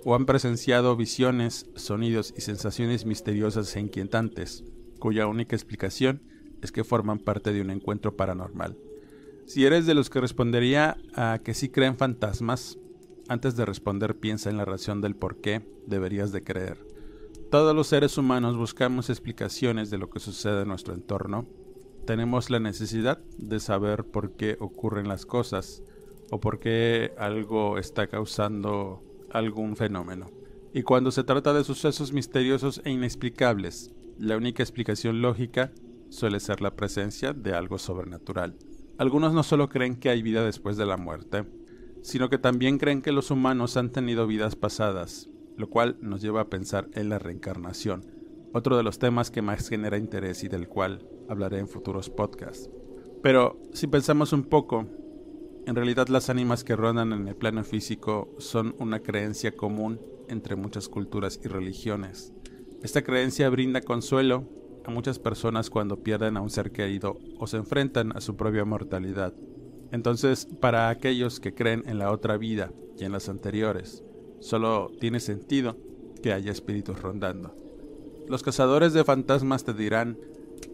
o 0.06 0.16
han 0.16 0.26
presenciado 0.26 0.96
visiones, 0.96 1.68
sonidos 1.76 2.34
y 2.38 2.42
sensaciones 2.42 3.06
misteriosas 3.06 3.76
e 3.76 3.82
inquietantes, 3.82 4.64
cuya 4.98 5.28
única 5.28 5.56
explicación 5.56 6.22
es 6.62 6.72
que 6.72 6.84
forman 6.84 7.20
parte 7.20 7.54
de 7.54 7.62
un 7.62 7.70
encuentro 7.70 8.16
paranormal. 8.16 8.78
Si 9.46 9.66
eres 9.66 9.86
de 9.86 9.94
los 9.94 10.10
que 10.10 10.22
respondería 10.22 10.98
a 11.16 11.40
que 11.44 11.54
sí 11.54 11.70
creen 11.70 11.98
fantasmas, 11.98 12.78
antes 13.30 13.56
de 13.56 13.66
responder 13.66 14.20
piensa 14.20 14.50
en 14.50 14.58
la 14.58 14.66
razón 14.66 15.02
del 15.02 15.16
por 15.16 15.40
qué 15.40 15.66
deberías 15.86 16.32
de 16.32 16.44
creer. 16.44 16.86
Todos 17.52 17.76
los 17.76 17.88
seres 17.88 18.18
humanos 18.18 18.58
buscamos 18.58 19.10
explicaciones 19.10 19.90
de 19.90 19.98
lo 19.98 20.10
que 20.10 20.20
sucede 20.20 20.64
en 20.64 20.68
nuestro 20.68 20.94
entorno. 20.94 21.48
Tenemos 22.06 22.50
la 22.50 22.60
necesidad 22.60 23.20
de 23.38 23.60
saber 23.60 24.04
por 24.06 24.34
qué 24.34 24.58
ocurren 24.60 25.08
las 25.08 25.26
cosas 25.26 25.84
o 26.32 26.40
por 26.40 26.60
qué 26.60 27.14
algo 27.18 27.78
está 27.78 28.08
causando 28.08 29.04
algún 29.32 29.76
fenómeno. 29.76 30.32
Y 30.74 30.84
cuando 30.84 31.12
se 31.12 31.24
trata 31.24 31.54
de 31.54 31.64
sucesos 31.64 32.14
misteriosos 32.14 32.82
e 32.84 32.92
inexplicables, 32.92 33.94
la 34.18 34.38
única 34.38 34.62
explicación 34.64 35.22
lógica 35.22 35.72
suele 36.10 36.40
ser 36.40 36.62
la 36.62 36.76
presencia 36.76 37.34
de 37.34 37.54
algo 37.54 37.78
sobrenatural. 37.78 38.58
Algunos 38.98 39.34
no 39.34 39.44
solo 39.44 39.70
creen 39.70 39.96
que 39.96 40.10
hay 40.10 40.22
vida 40.22 40.44
después 40.44 40.78
de 40.78 40.86
la 40.86 40.98
muerte, 40.98 41.46
sino 42.02 42.30
que 42.30 42.38
también 42.38 42.78
creen 42.78 43.02
que 43.02 43.12
los 43.12 43.32
humanos 43.32 43.78
han 43.78 43.92
tenido 43.92 44.28
vidas 44.28 44.56
pasadas, 44.56 45.30
lo 45.58 45.70
cual 45.70 45.98
nos 46.02 46.22
lleva 46.22 46.42
a 46.42 46.50
pensar 46.50 46.88
en 46.94 47.10
la 47.10 47.20
reencarnación, 47.20 48.06
otro 48.54 48.78
de 48.78 48.84
los 48.84 49.00
temas 49.00 49.32
que 49.32 49.42
más 49.42 49.68
genera 49.70 49.98
interés 49.98 50.44
y 50.44 50.48
del 50.48 50.68
cual 50.68 51.06
hablaré 51.28 51.60
en 51.60 51.68
futuros 51.68 52.10
podcasts. 52.10 52.70
Pero 53.22 53.60
si 53.74 53.88
pensamos 53.88 54.34
un 54.34 54.44
poco, 54.44 54.88
en 55.66 55.76
realidad 55.76 56.08
las 56.08 56.30
ánimas 56.30 56.64
que 56.64 56.76
rondan 56.76 57.12
en 57.14 57.28
el 57.28 57.36
plano 57.36 57.64
físico 57.64 58.34
son 58.38 58.76
una 58.80 59.02
creencia 59.02 59.56
común 59.56 60.00
entre 60.30 60.56
muchas 60.56 60.88
culturas 60.88 61.40
y 61.44 61.48
religiones. 61.48 62.34
Esta 62.82 63.02
creencia 63.04 63.50
brinda 63.50 63.82
consuelo 63.82 64.48
a 64.86 64.92
muchas 64.92 65.20
personas 65.20 65.70
cuando 65.70 66.02
pierden 66.02 66.38
a 66.38 66.42
un 66.42 66.50
ser 66.50 66.72
querido 66.72 67.20
o 67.38 67.46
se 67.46 67.58
enfrentan 67.58 68.16
a 68.16 68.22
su 68.22 68.36
propia 68.38 68.64
mortalidad. 68.64 69.34
Entonces, 69.92 70.48
para 70.60 70.90
aquellos 70.90 71.40
que 71.40 71.54
creen 71.54 71.84
en 71.88 71.98
la 71.98 72.12
otra 72.12 72.38
vida 72.38 72.72
y 72.98 73.06
en 73.06 73.12
las 73.12 73.30
anteriores, 73.30 74.04
solo 74.40 74.92
tiene 75.00 75.20
sentido 75.20 75.78
que 76.22 76.34
haya 76.34 76.52
espíritus 76.52 77.02
rondando. 77.02 77.56
Los 78.28 78.44
cazadores 78.44 78.94
de 78.94 79.04
fantasmas 79.04 79.64
te 79.64 79.74
dirán 79.74 80.18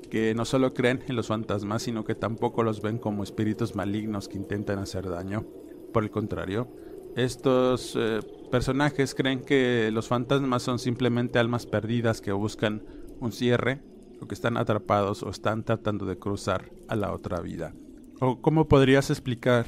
que 0.10 0.36
no 0.36 0.46
solo 0.46 0.74
creen 0.74 1.04
en 1.08 1.16
los 1.16 1.28
fantasmas, 1.28 1.84
sino 1.84 2.04
que 2.04 2.16
tampoco 2.16 2.64
los 2.64 2.82
ven 2.82 2.98
como 2.98 3.24
espíritus 3.24 3.76
malignos 3.76 4.28
que 4.28 4.38
intentan 4.38 4.80
hacer 4.80 5.10
daño. 5.10 5.46
Por 5.94 6.04
el 6.04 6.12
contrario, 6.12 6.68
estos 7.16 7.96
eh, 7.98 8.20
personajes 8.52 9.16
creen 9.16 9.42
que 9.42 9.90
los 9.94 10.08
fantasmas 10.08 10.64
son 10.64 10.80
simplemente 10.80 11.40
almas 11.40 11.66
perdidas 11.66 12.20
que 12.22 12.34
buscan 12.34 12.84
un 13.20 13.32
cierre 13.32 13.82
o 14.20 14.28
que 14.28 14.36
están 14.36 14.58
atrapados 14.58 15.24
o 15.24 15.30
están 15.30 15.64
tratando 15.64 16.06
de 16.06 16.18
cruzar 16.18 16.72
a 16.88 16.96
la 16.96 17.14
otra 17.14 17.40
vida. 17.40 17.74
¿O 18.22 18.42
cómo 18.42 18.70
podrías 18.70 19.10
explicar 19.10 19.66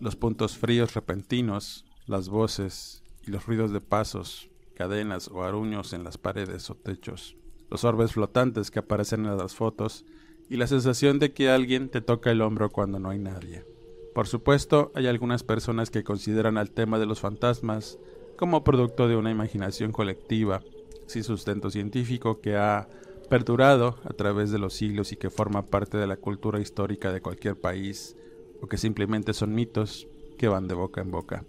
los 0.00 0.16
puntos 0.16 0.56
fríos 0.56 0.94
repentinos, 0.94 1.84
las 2.06 2.30
voces 2.30 3.02
y 3.26 3.30
los 3.30 3.44
ruidos 3.44 3.72
de 3.72 3.82
pasos, 3.82 4.48
cadenas 4.74 5.28
o 5.28 5.42
aruños 5.42 5.92
en 5.92 6.02
las 6.02 6.16
paredes 6.16 6.70
o 6.70 6.74
techos, 6.76 7.36
los 7.70 7.84
orbes 7.84 8.12
flotantes 8.12 8.70
que 8.70 8.78
aparecen 8.78 9.26
en 9.26 9.36
las 9.36 9.54
fotos 9.54 10.06
y 10.48 10.56
la 10.56 10.66
sensación 10.66 11.18
de 11.18 11.32
que 11.32 11.50
alguien 11.50 11.90
te 11.90 12.00
toca 12.00 12.30
el 12.30 12.40
hombro 12.40 12.70
cuando 12.70 12.98
no 12.98 13.10
hay 13.10 13.18
nadie? 13.18 13.66
Por 14.14 14.26
supuesto, 14.26 14.90
hay 14.94 15.06
algunas 15.06 15.42
personas 15.42 15.90
que 15.90 16.04
consideran 16.04 16.56
al 16.56 16.70
tema 16.70 16.98
de 16.98 17.04
los 17.04 17.20
fantasmas 17.20 17.98
como 18.38 18.64
producto 18.64 19.08
de 19.08 19.16
una 19.16 19.30
imaginación 19.30 19.92
colectiva, 19.92 20.62
sin 21.06 21.22
sustento 21.22 21.70
científico 21.70 22.40
que 22.40 22.56
ha 22.56 22.88
perdurado 23.28 23.98
a 24.04 24.12
través 24.12 24.50
de 24.50 24.58
los 24.58 24.74
siglos 24.74 25.12
y 25.12 25.16
que 25.16 25.30
forma 25.30 25.66
parte 25.66 25.98
de 25.98 26.06
la 26.06 26.16
cultura 26.16 26.60
histórica 26.60 27.12
de 27.12 27.20
cualquier 27.20 27.56
país, 27.56 28.16
o 28.60 28.66
que 28.66 28.78
simplemente 28.78 29.32
son 29.34 29.54
mitos 29.54 30.08
que 30.38 30.48
van 30.48 30.68
de 30.68 30.74
boca 30.74 31.00
en 31.00 31.10
boca. 31.10 31.44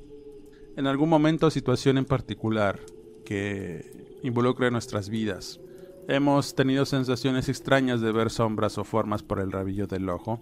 En 0.76 0.88
algún 0.88 1.10
momento 1.10 1.48
o 1.48 1.52
situación 1.52 1.98
en 1.98 2.06
particular 2.06 2.80
que 3.26 4.20
involucre 4.24 4.72
nuestras 4.72 5.10
vidas, 5.10 5.60
hemos 6.08 6.56
tenido 6.56 6.86
sensaciones 6.86 7.50
extrañas 7.50 8.02
de 8.02 8.12
ver 8.12 8.30
sombras 8.30 8.78
o 8.78 8.84
formas 8.84 9.24
por 9.24 9.40
el 9.40 9.52
rabillo 9.52 9.88
del 9.88 10.10
ojo, 10.10 10.40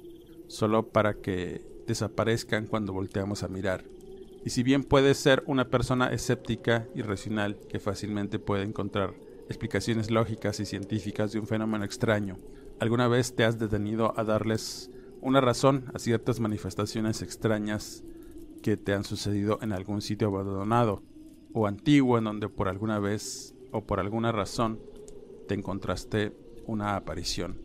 solo 0.47 0.89
para 0.89 1.15
que 1.15 1.61
desaparezcan 1.87 2.67
cuando 2.67 2.93
volteamos 2.93 3.43
a 3.43 3.47
mirar. 3.47 3.83
Y 4.43 4.51
si 4.51 4.61
bien 4.61 4.83
puedes 4.83 5.17
ser 5.17 5.43
una 5.47 5.69
persona 5.69 6.11
escéptica 6.11 6.87
y 6.93 7.01
racional 7.01 7.57
que 7.67 7.79
fácilmente 7.79 8.37
puede 8.37 8.63
encontrar 8.63 9.15
explicaciones 9.47 10.11
lógicas 10.11 10.59
y 10.59 10.65
científicas 10.65 11.31
de 11.31 11.39
un 11.39 11.47
fenómeno 11.47 11.85
extraño. 11.85 12.37
¿Alguna 12.79 13.07
vez 13.07 13.35
te 13.35 13.43
has 13.43 13.59
detenido 13.59 14.13
a 14.17 14.23
darles 14.23 14.91
una 15.21 15.41
razón 15.41 15.85
a 15.93 15.99
ciertas 15.99 16.39
manifestaciones 16.39 17.21
extrañas 17.21 18.03
que 18.61 18.77
te 18.77 18.93
han 18.93 19.03
sucedido 19.03 19.59
en 19.61 19.71
algún 19.71 20.01
sitio 20.01 20.27
abandonado 20.27 21.03
o 21.53 21.67
antiguo 21.67 22.17
en 22.17 22.25
donde 22.25 22.49
por 22.49 22.67
alguna 22.67 22.99
vez 22.99 23.55
o 23.71 23.85
por 23.85 23.99
alguna 23.99 24.31
razón 24.31 24.79
te 25.47 25.53
encontraste 25.53 26.35
una 26.65 26.95
aparición? 26.95 27.61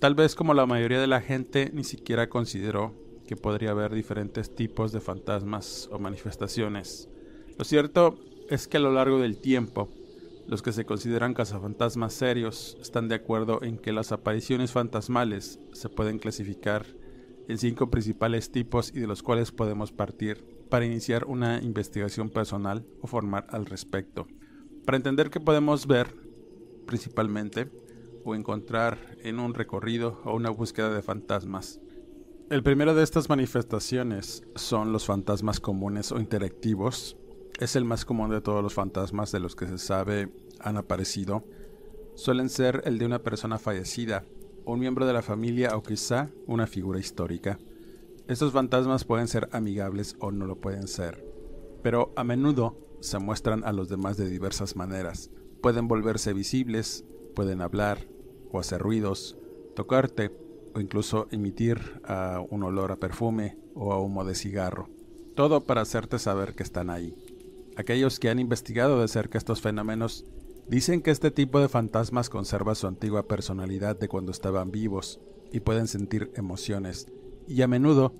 Tal 0.00 0.14
vez 0.14 0.34
como 0.34 0.52
la 0.54 0.66
mayoría 0.66 1.00
de 1.00 1.06
la 1.06 1.20
gente 1.20 1.70
ni 1.72 1.84
siquiera 1.84 2.28
consideró 2.28 2.94
que 3.26 3.36
podría 3.36 3.70
haber 3.70 3.94
diferentes 3.94 4.54
tipos 4.54 4.92
de 4.92 5.00
fantasmas 5.00 5.88
o 5.92 5.98
manifestaciones. 5.98 7.08
Lo 7.56 7.64
cierto 7.64 8.18
es 8.50 8.68
que 8.68 8.76
a 8.76 8.80
lo 8.80 8.92
largo 8.92 9.18
del 9.18 9.38
tiempo 9.38 9.88
los 10.46 10.62
que 10.62 10.72
se 10.72 10.84
consideran 10.84 11.34
cazafantasmas 11.34 12.12
serios 12.12 12.76
están 12.80 13.08
de 13.08 13.14
acuerdo 13.14 13.62
en 13.62 13.78
que 13.78 13.92
las 13.92 14.12
apariciones 14.12 14.72
fantasmales 14.72 15.58
se 15.72 15.88
pueden 15.88 16.18
clasificar 16.18 16.86
en 17.48 17.58
cinco 17.58 17.90
principales 17.90 18.50
tipos 18.50 18.90
y 18.94 19.00
de 19.00 19.06
los 19.06 19.22
cuales 19.22 19.52
podemos 19.52 19.92
partir 19.92 20.44
para 20.70 20.84
iniciar 20.84 21.24
una 21.26 21.62
investigación 21.62 22.30
personal 22.30 22.86
o 23.00 23.06
formar 23.06 23.46
al 23.50 23.66
respecto. 23.66 24.26
Para 24.84 24.96
entender 24.96 25.30
qué 25.30 25.40
podemos 25.40 25.86
ver, 25.86 26.14
principalmente, 26.86 27.70
o 28.24 28.34
encontrar 28.34 28.98
en 29.22 29.38
un 29.38 29.54
recorrido 29.54 30.20
o 30.24 30.34
una 30.34 30.50
búsqueda 30.50 30.90
de 30.90 31.02
fantasmas. 31.02 31.80
El 32.50 32.62
primero 32.62 32.94
de 32.94 33.02
estas 33.02 33.28
manifestaciones 33.28 34.42
son 34.54 34.92
los 34.92 35.06
fantasmas 35.06 35.60
comunes 35.60 36.12
o 36.12 36.18
interactivos, 36.18 37.16
es 37.58 37.76
el 37.76 37.84
más 37.84 38.04
común 38.04 38.30
de 38.30 38.40
todos 38.40 38.62
los 38.62 38.74
fantasmas 38.74 39.32
de 39.32 39.40
los 39.40 39.54
que 39.56 39.66
se 39.66 39.78
sabe 39.78 40.32
han 40.60 40.76
aparecido. 40.76 41.44
Suelen 42.14 42.48
ser 42.48 42.82
el 42.84 42.98
de 42.98 43.06
una 43.06 43.22
persona 43.22 43.58
fallecida, 43.58 44.24
un 44.64 44.80
miembro 44.80 45.06
de 45.06 45.12
la 45.12 45.22
familia 45.22 45.76
o 45.76 45.82
quizá 45.82 46.30
una 46.46 46.66
figura 46.66 46.98
histórica. 46.98 47.58
Estos 48.28 48.52
fantasmas 48.52 49.04
pueden 49.04 49.28
ser 49.28 49.48
amigables 49.52 50.16
o 50.18 50.30
no 50.30 50.46
lo 50.46 50.56
pueden 50.56 50.88
ser, 50.88 51.24
pero 51.82 52.12
a 52.16 52.24
menudo 52.24 52.78
se 53.00 53.18
muestran 53.18 53.64
a 53.64 53.72
los 53.72 53.88
demás 53.88 54.16
de 54.16 54.28
diversas 54.28 54.76
maneras. 54.76 55.30
Pueden 55.60 55.88
volverse 55.88 56.32
visibles, 56.32 57.04
pueden 57.34 57.60
hablar 57.60 58.08
o 58.50 58.58
hacer 58.58 58.80
ruidos, 58.80 59.36
tocarte 59.76 60.30
o 60.74 60.80
incluso 60.80 61.28
emitir 61.30 62.00
un 62.50 62.62
olor 62.62 62.92
a 62.92 62.96
perfume 62.96 63.58
o 63.74 63.92
a 63.92 64.00
humo 64.00 64.24
de 64.24 64.34
cigarro. 64.34 64.88
Todo 65.34 65.62
para 65.62 65.82
hacerte 65.82 66.18
saber 66.18 66.54
que 66.54 66.62
están 66.62 66.90
ahí. 66.90 67.14
Aquellos 67.76 68.20
que 68.20 68.28
han 68.28 68.38
investigado 68.38 69.00
de 69.00 69.08
cerca 69.08 69.38
estos 69.38 69.60
fenómenos 69.60 70.24
dicen 70.68 71.02
que 71.02 71.10
este 71.10 71.30
tipo 71.30 71.60
de 71.60 71.68
fantasmas 71.68 72.30
conserva 72.30 72.74
su 72.74 72.86
antigua 72.86 73.26
personalidad 73.26 73.98
de 73.98 74.08
cuando 74.08 74.30
estaban 74.30 74.70
vivos 74.70 75.20
y 75.52 75.60
pueden 75.60 75.88
sentir 75.88 76.30
emociones, 76.36 77.08
y 77.48 77.62
a 77.62 77.68
menudo 77.68 78.14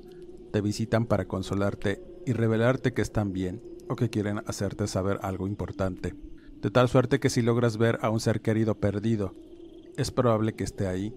te 0.53 0.61
visitan 0.61 1.07
para 1.07 1.27
consolarte 1.27 2.03
y 2.27 2.33
revelarte 2.33 2.93
que 2.93 3.03
están 3.03 3.33
bien 3.33 3.63
o 3.89 3.97
que 3.97 4.11
quieren 4.11 4.43
hacerte 4.47 4.87
saber 4.87 5.19
algo 5.23 5.47
importante. 5.47 6.15
De 6.61 6.71
tal 6.71 6.89
suerte 6.89 7.21
que 7.21 7.31
si 7.31 7.43
logras 7.43 7.77
ver 7.77 7.99
a 8.03 8.11
un 8.11 8.21
ser 8.21 8.41
querido 8.41 8.75
perdido, 8.77 9.35
es 9.97 10.11
probable 10.11 10.55
que 10.55 10.65
esté 10.65 10.87
ahí, 10.87 11.15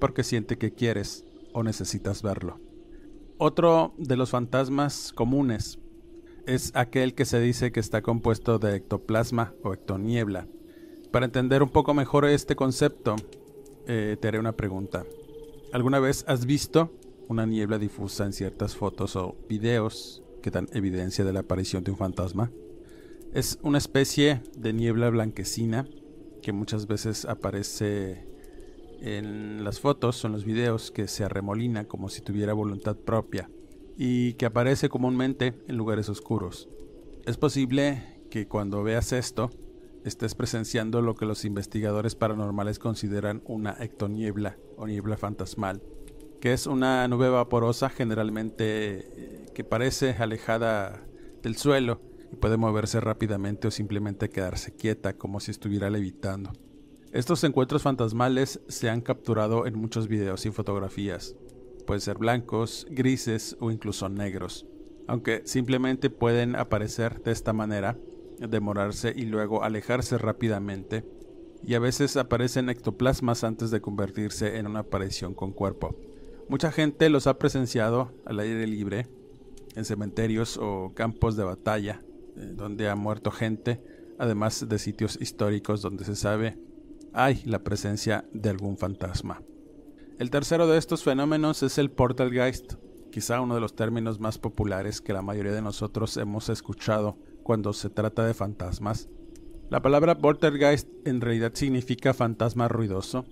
porque 0.00 0.24
siente 0.24 0.58
que 0.58 0.72
quieres 0.72 1.24
o 1.52 1.62
necesitas 1.62 2.22
verlo. 2.22 2.58
Otro 3.38 3.94
de 3.98 4.16
los 4.16 4.30
fantasmas 4.30 5.12
comunes 5.12 5.78
es 6.46 6.70
aquel 6.74 7.14
que 7.14 7.24
se 7.24 7.40
dice 7.40 7.72
que 7.72 7.80
está 7.80 8.02
compuesto 8.02 8.58
de 8.58 8.76
ectoplasma 8.76 9.52
o 9.62 9.74
ectoniebla. 9.74 10.46
Para 11.10 11.26
entender 11.26 11.62
un 11.62 11.70
poco 11.70 11.92
mejor 11.92 12.24
este 12.24 12.56
concepto, 12.56 13.16
eh, 13.86 14.16
te 14.20 14.28
haré 14.28 14.38
una 14.38 14.52
pregunta. 14.52 15.04
¿Alguna 15.72 15.98
vez 15.98 16.24
has 16.28 16.46
visto 16.46 16.92
una 17.28 17.46
niebla 17.46 17.78
difusa 17.78 18.24
en 18.24 18.32
ciertas 18.32 18.76
fotos 18.76 19.16
o 19.16 19.36
videos 19.48 20.22
que 20.42 20.50
dan 20.50 20.68
evidencia 20.72 21.24
de 21.24 21.32
la 21.32 21.40
aparición 21.40 21.82
de 21.82 21.90
un 21.90 21.96
fantasma? 21.96 22.50
Es 23.34 23.58
una 23.62 23.78
especie 23.78 24.40
de 24.56 24.72
niebla 24.72 25.10
blanquecina 25.10 25.86
que 26.42 26.52
muchas 26.52 26.86
veces 26.86 27.24
aparece 27.24 28.24
en 29.00 29.64
las 29.64 29.80
fotos 29.80 30.22
o 30.24 30.28
en 30.28 30.32
los 30.32 30.44
videos 30.44 30.90
que 30.90 31.08
se 31.08 31.24
arremolina 31.24 31.84
como 31.84 32.08
si 32.08 32.22
tuviera 32.22 32.54
voluntad 32.54 32.96
propia 32.96 33.50
y 33.96 34.34
que 34.34 34.46
aparece 34.46 34.88
comúnmente 34.88 35.54
en 35.66 35.76
lugares 35.76 36.08
oscuros. 36.08 36.68
Es 37.24 37.36
posible 37.36 38.02
que 38.30 38.46
cuando 38.46 38.82
veas 38.82 39.12
esto 39.12 39.50
estés 40.04 40.34
presenciando 40.34 41.02
lo 41.02 41.14
que 41.14 41.26
los 41.26 41.44
investigadores 41.44 42.14
paranormales 42.14 42.78
consideran 42.78 43.42
una 43.46 43.76
ectoniebla 43.80 44.56
o 44.76 44.86
niebla 44.86 45.16
fantasmal, 45.16 45.82
que 46.40 46.52
es 46.52 46.66
una 46.66 47.08
nube 47.08 47.28
vaporosa 47.28 47.88
generalmente 47.88 48.64
eh, 48.66 49.46
que 49.54 49.64
parece 49.64 50.10
alejada 50.10 51.02
del 51.42 51.56
suelo 51.56 52.00
y 52.32 52.36
puede 52.36 52.56
moverse 52.56 53.00
rápidamente 53.00 53.68
o 53.68 53.70
simplemente 53.70 54.28
quedarse 54.28 54.74
quieta 54.74 55.14
como 55.14 55.40
si 55.40 55.50
estuviera 55.50 55.90
levitando. 55.90 56.52
Estos 57.12 57.42
encuentros 57.44 57.82
fantasmales 57.82 58.60
se 58.68 58.90
han 58.90 59.00
capturado 59.00 59.66
en 59.66 59.78
muchos 59.78 60.06
videos 60.06 60.44
y 60.44 60.50
fotografías, 60.50 61.34
pueden 61.86 62.00
ser 62.00 62.18
blancos, 62.18 62.86
grises 62.90 63.56
o 63.60 63.70
incluso 63.70 64.08
negros, 64.08 64.66
aunque 65.06 65.42
simplemente 65.44 66.10
pueden 66.10 66.56
aparecer 66.56 67.22
de 67.22 67.32
esta 67.32 67.52
manera, 67.52 67.96
demorarse 68.38 69.12
y 69.16 69.24
luego 69.24 69.62
alejarse 69.62 70.18
rápidamente, 70.18 71.04
y 71.64 71.74
a 71.74 71.78
veces 71.78 72.16
aparecen 72.16 72.68
ectoplasmas 72.68 73.44
antes 73.44 73.70
de 73.70 73.80
convertirse 73.80 74.58
en 74.58 74.66
una 74.66 74.80
aparición 74.80 75.32
con 75.32 75.52
cuerpo. 75.52 75.96
Mucha 76.48 76.70
gente 76.70 77.08
los 77.08 77.26
ha 77.26 77.38
presenciado 77.38 78.12
al 78.24 78.40
aire 78.40 78.66
libre, 78.66 79.06
en 79.74 79.84
cementerios 79.84 80.58
o 80.60 80.92
campos 80.94 81.36
de 81.36 81.44
batalla, 81.44 82.02
eh, 82.36 82.52
donde 82.54 82.88
ha 82.88 82.96
muerto 82.96 83.30
gente, 83.30 83.80
además 84.18 84.68
de 84.68 84.78
sitios 84.78 85.18
históricos 85.20 85.82
donde 85.82 86.04
se 86.04 86.16
sabe 86.16 86.58
hay 87.16 87.42
la 87.46 87.60
presencia 87.60 88.26
de 88.34 88.50
algún 88.50 88.76
fantasma. 88.76 89.40
El 90.18 90.30
tercero 90.30 90.66
de 90.66 90.78
estos 90.78 91.04
fenómenos 91.04 91.62
es 91.62 91.76
el 91.76 91.90
Portalgeist, 91.90 92.76
quizá 93.12 93.42
uno 93.42 93.54
de 93.54 93.60
los 93.60 93.76
términos 93.76 94.18
más 94.18 94.38
populares 94.38 95.02
que 95.02 95.12
la 95.12 95.20
mayoría 95.20 95.52
de 95.52 95.60
nosotros 95.60 96.16
hemos 96.16 96.48
escuchado 96.48 97.18
cuando 97.42 97.74
se 97.74 97.90
trata 97.90 98.24
de 98.24 98.32
fantasmas. 98.32 99.10
La 99.68 99.82
palabra 99.82 100.16
Portalgeist 100.16 100.88
en 101.04 101.20
realidad 101.20 101.52
significa 101.52 102.14
fantasma 102.14 102.66
ruidoso, 102.66 103.26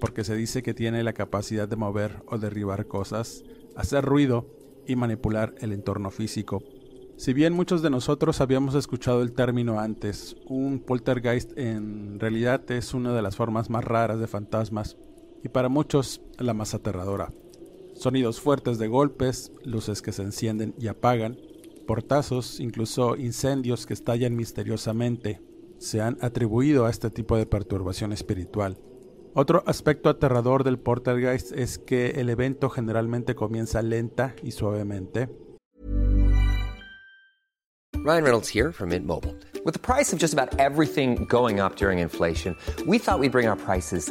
porque 0.00 0.24
se 0.24 0.34
dice 0.34 0.62
que 0.62 0.72
tiene 0.72 1.02
la 1.02 1.12
capacidad 1.12 1.68
de 1.68 1.76
mover 1.76 2.22
o 2.26 2.38
derribar 2.38 2.86
cosas, 2.86 3.44
hacer 3.76 4.02
ruido 4.02 4.46
y 4.86 4.96
manipular 4.96 5.54
el 5.58 5.74
entorno 5.74 6.08
físico. 6.08 6.62
Si 7.18 7.34
bien 7.34 7.52
muchos 7.52 7.82
de 7.82 7.90
nosotros 7.90 8.40
habíamos 8.40 8.74
escuchado 8.74 9.20
el 9.20 9.32
término 9.32 9.78
antes, 9.78 10.36
un 10.46 10.80
poltergeist 10.80 11.52
en 11.58 12.18
realidad 12.18 12.70
es 12.70 12.94
una 12.94 13.12
de 13.12 13.20
las 13.20 13.36
formas 13.36 13.68
más 13.68 13.84
raras 13.84 14.18
de 14.18 14.26
fantasmas 14.26 14.96
y 15.42 15.48
para 15.48 15.68
muchos 15.68 16.20
la 16.38 16.54
más 16.54 16.74
aterradora. 16.74 17.32
Sonidos 17.94 18.40
fuertes 18.40 18.78
de 18.78 18.88
golpes, 18.88 19.52
luces 19.64 20.02
que 20.02 20.12
se 20.12 20.22
encienden 20.22 20.74
y 20.78 20.88
apagan, 20.88 21.38
portazos, 21.86 22.60
incluso 22.60 23.16
incendios 23.16 23.86
que 23.86 23.94
estallan 23.94 24.36
misteriosamente, 24.36 25.40
se 25.78 26.00
han 26.00 26.18
atribuido 26.20 26.86
a 26.86 26.90
este 26.90 27.10
tipo 27.10 27.36
de 27.36 27.46
perturbación 27.46 28.12
espiritual. 28.12 28.78
Otro 29.34 29.62
aspecto 29.66 30.08
aterrador 30.08 30.64
del 30.64 30.78
Portergeist 30.78 31.52
es 31.52 31.78
que 31.78 32.10
el 32.20 32.30
evento 32.30 32.68
generalmente 32.68 33.34
comienza 33.34 33.80
lenta 33.80 34.34
y 34.42 34.50
suavemente. 34.50 35.28
Ryan 38.02 38.24
Reynolds 38.24 38.48
here 38.48 38.72
from 38.72 38.88
Mint 38.88 39.06
Mobile. 39.06 39.36
With 39.64 39.74
the 39.74 39.78
price 39.78 40.12
of 40.12 40.18
just 40.18 40.32
about 40.32 40.58
everything 40.58 41.26
going 41.28 41.60
up 41.60 41.76
during 41.76 41.98
inflation, 41.98 42.56
we 42.86 42.98
thought 42.98 43.20
we'd 43.20 43.30
bring 43.30 43.46
our 43.46 43.56
prices 43.58 44.10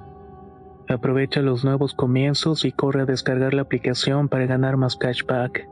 Aprovecha 0.91 1.41
los 1.41 1.63
nuevos 1.63 1.93
comienzos 1.93 2.65
y 2.65 2.73
corre 2.73 3.03
a 3.03 3.05
descargar 3.05 3.53
la 3.53 3.61
aplicación 3.61 4.27
para 4.27 4.45
ganar 4.45 4.75
más 4.75 4.97
cashback. 4.97 5.65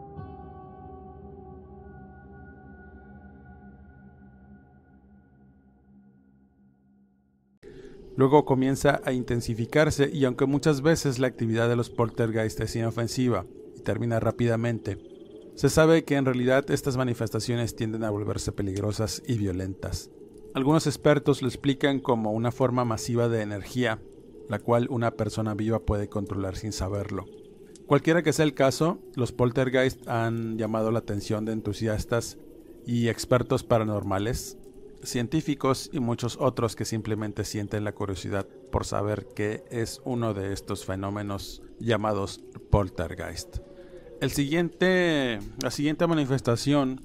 Luego 8.16 8.46
comienza 8.46 9.02
a 9.04 9.12
intensificarse 9.12 10.10
y 10.10 10.24
aunque 10.24 10.46
muchas 10.46 10.82
veces 10.82 11.20
la 11.20 11.28
actividad 11.28 11.68
de 11.68 11.76
los 11.76 11.90
poltergeist 11.90 12.62
es 12.62 12.78
inofensiva 12.78 13.46
y 13.76 13.82
termina 13.82 14.22
rápidamente, 14.22 15.00
se 15.56 15.68
sabe 15.68 16.06
que 16.06 16.16
en 16.16 16.24
realidad 16.24 16.72
estas 16.72 16.96
manifestaciones 16.96 17.76
tienden 17.76 18.06
a 18.06 18.10
volverse 18.10 18.54
peligrosas 18.54 19.22
y 19.28 19.38
violentas. 19.38 20.10
Algunos 20.54 20.88
expertos 20.88 21.42
lo 21.42 21.50
explican 21.50 22.00
como 22.00 22.32
una 22.32 22.54
forma 22.54 22.86
masiva 22.86 23.28
de 23.28 23.42
energía 23.42 24.00
la 24.50 24.60
cual 24.60 24.88
una 24.90 25.12
persona 25.12 25.54
viva 25.54 25.80
puede 25.80 26.10
controlar 26.10 26.58
sin 26.58 26.74
saberlo. 26.74 27.26
Cualquiera 27.86 28.24
que 28.24 28.34
sea 28.34 28.46
el 28.46 28.54
caso, 28.54 29.00
los 29.16 29.32
poltergeist 29.32 30.08
han 30.08 30.58
llamado 30.58 30.92
la 30.92 31.00
atención 31.00 31.46
de 31.46 31.54
entusiastas 31.54 32.38
y 32.86 33.08
expertos 33.08 33.64
paranormales, 33.64 34.58
científicos 35.04 35.90
y 35.94 36.00
muchos 36.00 36.38
otros 36.40 36.76
que 36.76 36.86
simplemente 36.86 37.46
sienten 37.46 37.84
la 37.84 37.94
curiosidad 37.94 38.48
por 38.72 38.86
saber 38.86 39.28
qué 39.36 39.64
es 39.70 40.02
uno 40.04 40.34
de 40.34 40.52
estos 40.52 40.84
fenómenos 40.86 41.62
llamados 41.80 42.44
poltergeist. 42.70 43.58
El 44.20 44.32
siguiente, 44.32 45.40
la 45.62 45.72
siguiente 45.72 46.06
manifestación, 46.08 47.02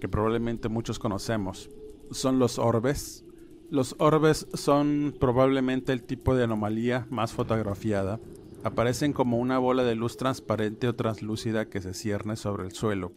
que 0.00 0.08
probablemente 0.08 0.68
muchos 0.68 0.98
conocemos, 0.98 1.70
son 2.10 2.38
los 2.38 2.58
orbes 2.58 3.24
los 3.72 3.96
orbes 3.98 4.46
son 4.52 5.14
probablemente 5.18 5.94
el 5.94 6.02
tipo 6.02 6.36
de 6.36 6.44
anomalía 6.44 7.06
más 7.08 7.32
fotografiada. 7.32 8.20
Aparecen 8.64 9.14
como 9.14 9.38
una 9.38 9.58
bola 9.58 9.82
de 9.82 9.94
luz 9.94 10.18
transparente 10.18 10.88
o 10.88 10.94
translúcida 10.94 11.70
que 11.70 11.80
se 11.80 11.94
cierne 11.94 12.36
sobre 12.36 12.66
el 12.66 12.72
suelo. 12.72 13.12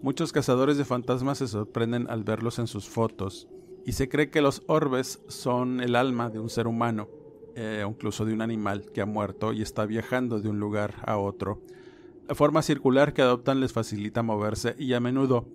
Muchos 0.00 0.32
cazadores 0.32 0.78
de 0.78 0.86
fantasmas 0.86 1.36
se 1.38 1.46
sorprenden 1.46 2.08
al 2.08 2.24
verlos 2.24 2.58
en 2.58 2.68
sus 2.68 2.88
fotos, 2.88 3.48
y 3.84 3.92
se 3.92 4.08
cree 4.08 4.30
que 4.30 4.40
los 4.40 4.62
orbes 4.66 5.20
son 5.28 5.82
el 5.82 5.94
alma 5.94 6.30
de 6.30 6.40
un 6.40 6.48
ser 6.48 6.68
humano, 6.68 7.08
eh, 7.54 7.84
incluso 7.86 8.24
de 8.24 8.32
un 8.32 8.40
animal 8.40 8.90
que 8.94 9.02
ha 9.02 9.06
muerto 9.06 9.52
y 9.52 9.60
está 9.60 9.84
viajando 9.84 10.40
de 10.40 10.48
un 10.48 10.58
lugar 10.58 10.94
a 11.04 11.18
otro. 11.18 11.60
La 12.26 12.34
forma 12.34 12.62
circular 12.62 13.12
que 13.12 13.20
adoptan 13.20 13.60
les 13.60 13.74
facilita 13.74 14.22
moverse 14.22 14.74
y 14.78 14.94
a 14.94 15.00
menudo 15.00 15.48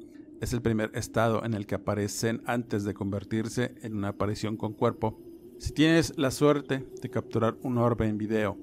es 0.44 0.52
el 0.52 0.62
primer 0.62 0.92
estado 0.94 1.46
en 1.46 1.54
el 1.54 1.66
que 1.66 1.76
aparecen 1.76 2.42
antes 2.46 2.84
de 2.84 2.94
convertirse 2.94 3.76
en 3.82 3.96
una 3.96 4.10
aparición 4.10 4.58
con 4.58 4.74
cuerpo. 4.74 5.18
Si 5.58 5.72
tienes 5.72 6.18
la 6.18 6.32
suerte 6.32 6.86
de 7.02 7.10
capturar 7.10 7.56
un 7.62 7.78
orbe 7.78 8.10
en 8.10 8.18
video, 8.18 8.58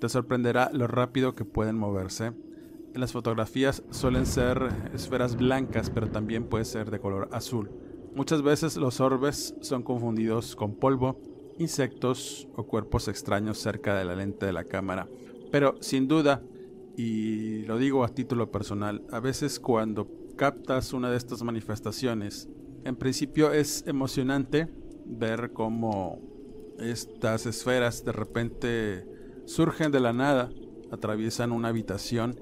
te 0.00 0.08
sorprenderá 0.08 0.70
lo 0.72 0.86
rápido 0.86 1.34
que 1.34 1.44
pueden 1.44 1.76
moverse. 1.76 2.32
En 2.94 3.00
las 3.02 3.12
fotografías 3.12 3.82
suelen 3.90 4.24
ser 4.24 4.70
esferas 4.94 5.36
blancas, 5.36 5.90
pero 5.90 6.08
también 6.08 6.44
puede 6.44 6.64
ser 6.64 6.90
de 6.90 6.98
color 6.98 7.28
azul. 7.30 7.70
Muchas 8.14 8.40
veces 8.40 8.78
los 8.78 8.98
orbes 9.00 9.54
son 9.60 9.82
confundidos 9.82 10.56
con 10.56 10.76
polvo, 10.76 11.20
insectos 11.58 12.48
o 12.56 12.64
cuerpos 12.64 13.06
extraños 13.06 13.58
cerca 13.58 13.94
de 13.94 14.06
la 14.06 14.16
lente 14.16 14.46
de 14.46 14.54
la 14.54 14.64
cámara. 14.64 15.06
Pero 15.52 15.76
sin 15.80 16.08
duda, 16.08 16.40
y 16.96 17.66
lo 17.66 17.76
digo 17.76 18.02
a 18.02 18.08
título 18.08 18.50
personal, 18.50 19.02
a 19.12 19.20
veces 19.20 19.60
cuando 19.60 20.17
captas 20.38 20.94
una 20.94 21.10
de 21.10 21.16
estas 21.18 21.42
manifestaciones, 21.42 22.48
en 22.84 22.96
principio 22.96 23.52
es 23.52 23.84
emocionante 23.86 24.68
ver 25.04 25.52
cómo 25.52 26.20
estas 26.78 27.44
esferas 27.44 28.04
de 28.04 28.12
repente 28.12 29.06
surgen 29.46 29.90
de 29.90 30.00
la 30.00 30.12
nada, 30.12 30.50
atraviesan 30.92 31.50
una 31.50 31.68
habitación 31.68 32.38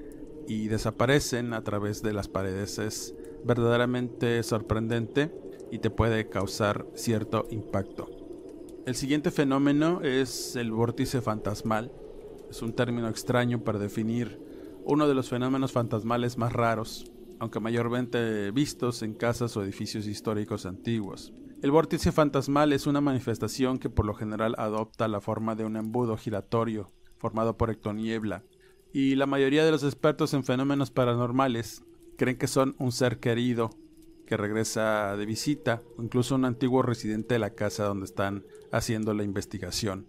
y 0.46 0.68
desaparecen 0.68 1.54
a 1.54 1.62
través 1.62 2.02
de 2.02 2.12
las 2.12 2.28
paredes. 2.28 2.78
Es 2.78 3.14
verdaderamente 3.44 4.42
sorprendente 4.42 5.32
y 5.72 5.78
te 5.78 5.90
puede 5.90 6.28
causar 6.28 6.86
cierto 6.94 7.46
impacto. 7.50 8.08
El 8.84 8.94
siguiente 8.94 9.30
fenómeno 9.30 10.02
es 10.02 10.54
el 10.54 10.70
vórtice 10.70 11.22
fantasmal. 11.22 11.90
Es 12.50 12.60
un 12.62 12.74
término 12.74 13.08
extraño 13.08 13.64
para 13.64 13.78
definir 13.78 14.38
uno 14.84 15.08
de 15.08 15.14
los 15.14 15.28
fenómenos 15.28 15.72
fantasmales 15.72 16.38
más 16.38 16.52
raros, 16.52 17.10
aunque 17.38 17.60
mayormente 17.60 18.50
vistos 18.50 19.02
en 19.02 19.14
casas 19.14 19.56
o 19.56 19.62
edificios 19.62 20.06
históricos 20.06 20.66
antiguos. 20.66 21.32
El 21.62 21.70
vórtice 21.70 22.12
fantasmal 22.12 22.72
es 22.72 22.86
una 22.86 23.00
manifestación 23.00 23.78
que 23.78 23.90
por 23.90 24.04
lo 24.04 24.14
general 24.14 24.54
adopta 24.58 25.08
la 25.08 25.20
forma 25.20 25.54
de 25.54 25.64
un 25.64 25.76
embudo 25.76 26.16
giratorio 26.16 26.90
formado 27.18 27.56
por 27.56 27.70
ectoniebla, 27.70 28.44
y 28.92 29.14
la 29.14 29.26
mayoría 29.26 29.64
de 29.64 29.70
los 29.70 29.82
expertos 29.82 30.32
en 30.34 30.44
fenómenos 30.44 30.90
paranormales 30.90 31.82
creen 32.16 32.38
que 32.38 32.46
son 32.46 32.74
un 32.78 32.92
ser 32.92 33.20
querido 33.20 33.70
que 34.26 34.36
regresa 34.36 35.16
de 35.16 35.26
visita 35.26 35.82
o 35.96 36.02
incluso 36.02 36.34
un 36.34 36.44
antiguo 36.44 36.82
residente 36.82 37.34
de 37.34 37.38
la 37.38 37.50
casa 37.50 37.84
donde 37.84 38.06
están 38.06 38.44
haciendo 38.72 39.14
la 39.14 39.22
investigación. 39.22 40.06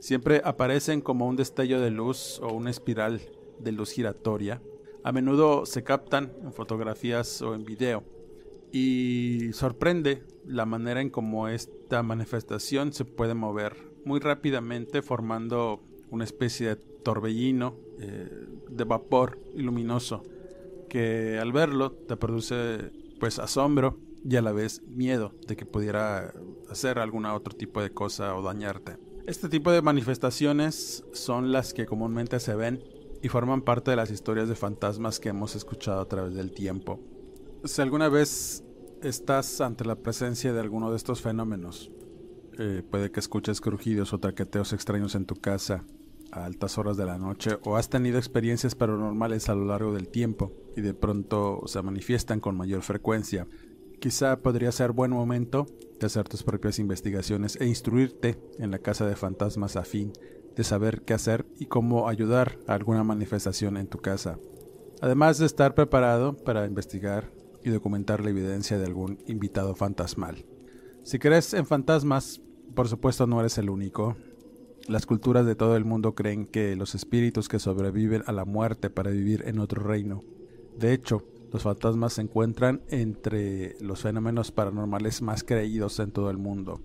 Siempre 0.00 0.42
aparecen 0.44 1.00
como 1.00 1.26
un 1.26 1.36
destello 1.36 1.80
de 1.80 1.90
luz 1.90 2.40
o 2.42 2.52
una 2.52 2.70
espiral 2.70 3.20
de 3.58 3.72
luz 3.72 3.92
giratoria. 3.92 4.60
A 5.02 5.12
menudo 5.12 5.64
se 5.66 5.82
captan 5.82 6.32
en 6.42 6.52
fotografías 6.52 7.40
o 7.42 7.54
en 7.54 7.64
video 7.64 8.04
y 8.72 9.50
sorprende 9.52 10.22
la 10.46 10.66
manera 10.66 11.00
en 11.00 11.10
cómo 11.10 11.48
esta 11.48 12.02
manifestación 12.02 12.92
se 12.92 13.04
puede 13.04 13.34
mover 13.34 13.76
muy 14.04 14.20
rápidamente 14.20 15.02
formando 15.02 15.80
una 16.10 16.24
especie 16.24 16.68
de 16.68 16.76
torbellino 16.76 17.76
eh, 17.98 18.28
de 18.68 18.84
vapor 18.84 19.38
luminoso 19.54 20.22
que 20.88 21.38
al 21.38 21.52
verlo 21.52 21.92
te 21.92 22.16
produce 22.16 22.90
pues 23.18 23.38
asombro 23.38 23.98
y 24.28 24.36
a 24.36 24.42
la 24.42 24.52
vez 24.52 24.82
miedo 24.82 25.32
de 25.46 25.56
que 25.56 25.64
pudiera 25.64 26.32
hacer 26.68 26.98
algún 26.98 27.24
otro 27.26 27.56
tipo 27.56 27.80
de 27.80 27.90
cosa 27.90 28.34
o 28.36 28.42
dañarte. 28.42 28.98
Este 29.26 29.48
tipo 29.48 29.70
de 29.70 29.82
manifestaciones 29.82 31.04
son 31.12 31.52
las 31.52 31.72
que 31.72 31.86
comúnmente 31.86 32.40
se 32.40 32.54
ven 32.54 32.82
y 33.22 33.28
forman 33.28 33.62
parte 33.62 33.90
de 33.90 33.96
las 33.96 34.10
historias 34.10 34.48
de 34.48 34.54
fantasmas 34.54 35.20
que 35.20 35.28
hemos 35.28 35.54
escuchado 35.56 36.00
a 36.00 36.08
través 36.08 36.34
del 36.34 36.52
tiempo. 36.52 37.00
Si 37.64 37.82
alguna 37.82 38.08
vez 38.08 38.64
estás 39.02 39.60
ante 39.60 39.84
la 39.84 39.96
presencia 39.96 40.52
de 40.52 40.60
alguno 40.60 40.90
de 40.90 40.96
estos 40.96 41.20
fenómenos, 41.20 41.90
eh, 42.58 42.82
puede 42.88 43.10
que 43.10 43.20
escuches 43.20 43.60
crujidos 43.60 44.12
o 44.12 44.18
traqueteos 44.20 44.72
extraños 44.72 45.14
en 45.14 45.26
tu 45.26 45.34
casa 45.34 45.84
a 46.32 46.44
altas 46.44 46.78
horas 46.78 46.96
de 46.96 47.06
la 47.06 47.18
noche 47.18 47.58
o 47.64 47.76
has 47.76 47.88
tenido 47.88 48.18
experiencias 48.18 48.74
paranormales 48.74 49.48
a 49.48 49.54
lo 49.54 49.64
largo 49.64 49.92
del 49.92 50.08
tiempo 50.08 50.52
y 50.76 50.80
de 50.80 50.94
pronto 50.94 51.62
se 51.66 51.82
manifiestan 51.82 52.40
con 52.40 52.56
mayor 52.56 52.82
frecuencia. 52.82 53.46
Quizá 53.98 54.40
podría 54.40 54.72
ser 54.72 54.92
buen 54.92 55.10
momento 55.10 55.66
de 55.98 56.06
hacer 56.06 56.26
tus 56.28 56.42
propias 56.42 56.78
investigaciones 56.78 57.56
e 57.60 57.66
instruirte 57.66 58.40
en 58.58 58.70
la 58.70 58.78
casa 58.78 59.06
de 59.06 59.16
fantasmas 59.16 59.76
a 59.76 59.84
fin 59.84 60.12
de 60.60 60.64
saber 60.64 61.00
qué 61.06 61.14
hacer 61.14 61.46
y 61.58 61.64
cómo 61.64 62.06
ayudar 62.06 62.58
a 62.66 62.74
alguna 62.74 63.02
manifestación 63.02 63.78
en 63.78 63.86
tu 63.86 63.96
casa. 63.96 64.38
Además 65.00 65.38
de 65.38 65.46
estar 65.46 65.74
preparado 65.74 66.36
para 66.36 66.66
investigar 66.66 67.32
y 67.64 67.70
documentar 67.70 68.22
la 68.22 68.28
evidencia 68.28 68.76
de 68.76 68.84
algún 68.84 69.20
invitado 69.26 69.74
fantasmal. 69.74 70.44
Si 71.02 71.18
crees 71.18 71.54
en 71.54 71.64
fantasmas, 71.64 72.42
por 72.74 72.88
supuesto 72.88 73.26
no 73.26 73.40
eres 73.40 73.56
el 73.56 73.70
único. 73.70 74.16
Las 74.86 75.06
culturas 75.06 75.46
de 75.46 75.54
todo 75.54 75.76
el 75.76 75.86
mundo 75.86 76.14
creen 76.14 76.44
que 76.44 76.76
los 76.76 76.94
espíritus 76.94 77.48
que 77.48 77.58
sobreviven 77.58 78.22
a 78.26 78.32
la 78.32 78.44
muerte 78.44 78.90
para 78.90 79.10
vivir 79.10 79.44
en 79.46 79.60
otro 79.60 79.82
reino. 79.82 80.20
De 80.78 80.92
hecho, 80.92 81.24
los 81.50 81.62
fantasmas 81.62 82.12
se 82.12 82.20
encuentran 82.20 82.82
entre 82.90 83.76
los 83.80 84.02
fenómenos 84.02 84.52
paranormales 84.52 85.22
más 85.22 85.42
creídos 85.42 85.98
en 86.00 86.10
todo 86.10 86.28
el 86.28 86.36
mundo. 86.36 86.82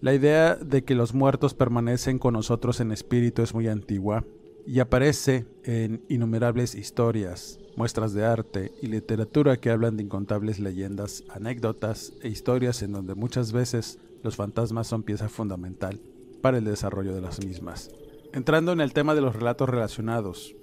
La 0.00 0.14
idea 0.14 0.56
de 0.56 0.84
que 0.84 0.94
los 0.94 1.14
muertos 1.14 1.54
permanecen 1.54 2.18
con 2.18 2.34
nosotros 2.34 2.80
en 2.80 2.92
espíritu 2.92 3.42
es 3.42 3.54
muy 3.54 3.68
antigua 3.68 4.24
y 4.66 4.80
aparece 4.80 5.46
en 5.64 6.02
innumerables 6.08 6.74
historias, 6.74 7.58
muestras 7.76 8.12
de 8.12 8.24
arte 8.24 8.72
y 8.82 8.88
literatura 8.88 9.56
que 9.56 9.70
hablan 9.70 9.96
de 9.96 10.02
incontables 10.02 10.58
leyendas, 10.58 11.24
anécdotas 11.30 12.12
e 12.22 12.28
historias 12.28 12.82
en 12.82 12.92
donde 12.92 13.14
muchas 13.14 13.52
veces 13.52 13.98
los 14.22 14.36
fantasmas 14.36 14.86
son 14.86 15.02
pieza 15.02 15.28
fundamental 15.28 16.00
para 16.42 16.58
el 16.58 16.64
desarrollo 16.64 17.14
de 17.14 17.20
las 17.20 17.44
mismas. 17.44 17.90
Entrando 18.32 18.72
en 18.72 18.80
el 18.80 18.92
tema 18.92 19.14
de 19.14 19.20
los 19.20 19.34
relatos 19.34 19.68
relacionados, 19.68 20.54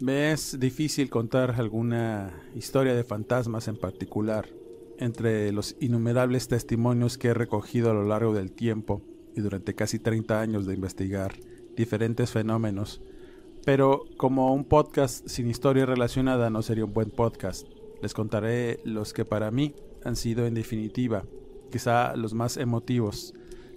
me 0.00 0.32
es 0.32 0.60
difícil 0.60 1.10
contar 1.10 1.52
alguna 1.58 2.32
historia 2.54 2.94
de 2.94 3.04
fantasmas 3.04 3.68
en 3.68 3.76
particular. 3.76 4.48
Entre 5.00 5.50
los 5.50 5.76
innumerables 5.80 6.46
testimonios 6.46 7.18
que 7.18 7.28
he 7.28 7.34
recogido 7.34 7.90
a 7.90 7.94
lo 7.94 8.04
largo 8.04 8.34
del 8.34 8.52
tiempo 8.52 9.02
y 9.34 9.40
durante 9.40 9.74
casi 9.74 9.98
30 9.98 10.40
años 10.40 10.66
de 10.66 10.74
investigar 10.74 11.34
diferentes 11.74 12.30
fenómenos, 12.30 13.00
pero 13.64 14.04
como 14.18 14.52
un 14.54 14.64
podcast 14.64 15.26
sin 15.26 15.48
historia 15.48 15.86
relacionada 15.86 16.50
no 16.50 16.60
sería 16.60 16.84
un 16.84 16.92
buen 16.92 17.10
podcast. 17.10 17.66
Les 18.02 18.12
contaré 18.12 18.80
los 18.84 19.14
que 19.14 19.24
para 19.24 19.50
mí 19.50 19.74
han 20.04 20.16
sido 20.16 20.46
en 20.46 20.52
definitiva, 20.52 21.24
quizá 21.72 22.14
los 22.14 22.34
más 22.34 22.58
emotivos 22.58 23.32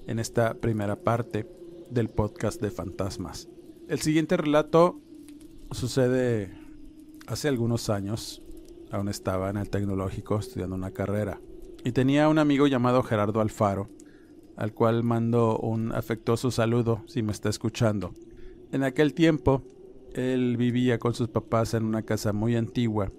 en 0.08 0.20
esta 0.20 0.56
primera 0.56 0.98
parte 0.98 1.48
del 1.90 2.10
podcast 2.10 2.62
de 2.62 2.70
fantasmas. 2.70 3.48
El 3.88 4.02
siguiente 4.02 4.36
relato 4.36 5.00
sucede 5.72 6.54
hace 7.28 7.48
algunos 7.48 7.90
años. 7.90 8.43
Aún 8.94 9.10
estaba 9.10 9.50
en 9.50 9.58
el 9.58 9.72
tecnológico 9.72 10.38
estudiando 10.38 10.76
una 10.76 10.92
carrera. 10.92 11.42
Y 11.84 11.94
tenía 11.94 12.30
un 12.30 12.38
amigo 12.38 12.68
llamado 12.68 13.02
Gerardo 13.02 13.42
Alfaro, 13.42 13.90
al 14.56 14.76
cual 14.76 15.04
mando 15.04 15.58
un 15.58 15.92
afectuoso 15.92 16.52
saludo 16.52 17.02
si 17.08 17.24
me 17.24 17.32
está 17.32 17.50
escuchando. 17.50 18.14
En 18.72 18.84
aquel 18.84 19.16
tiempo 19.16 19.64
él 20.14 20.58
vivía 20.58 21.00
con 21.00 21.16
sus 21.16 21.28
papás 21.28 21.74
en 21.74 21.86
una 21.86 22.04
casa 22.04 22.34
muy 22.34 22.56
antigua, 22.56 23.12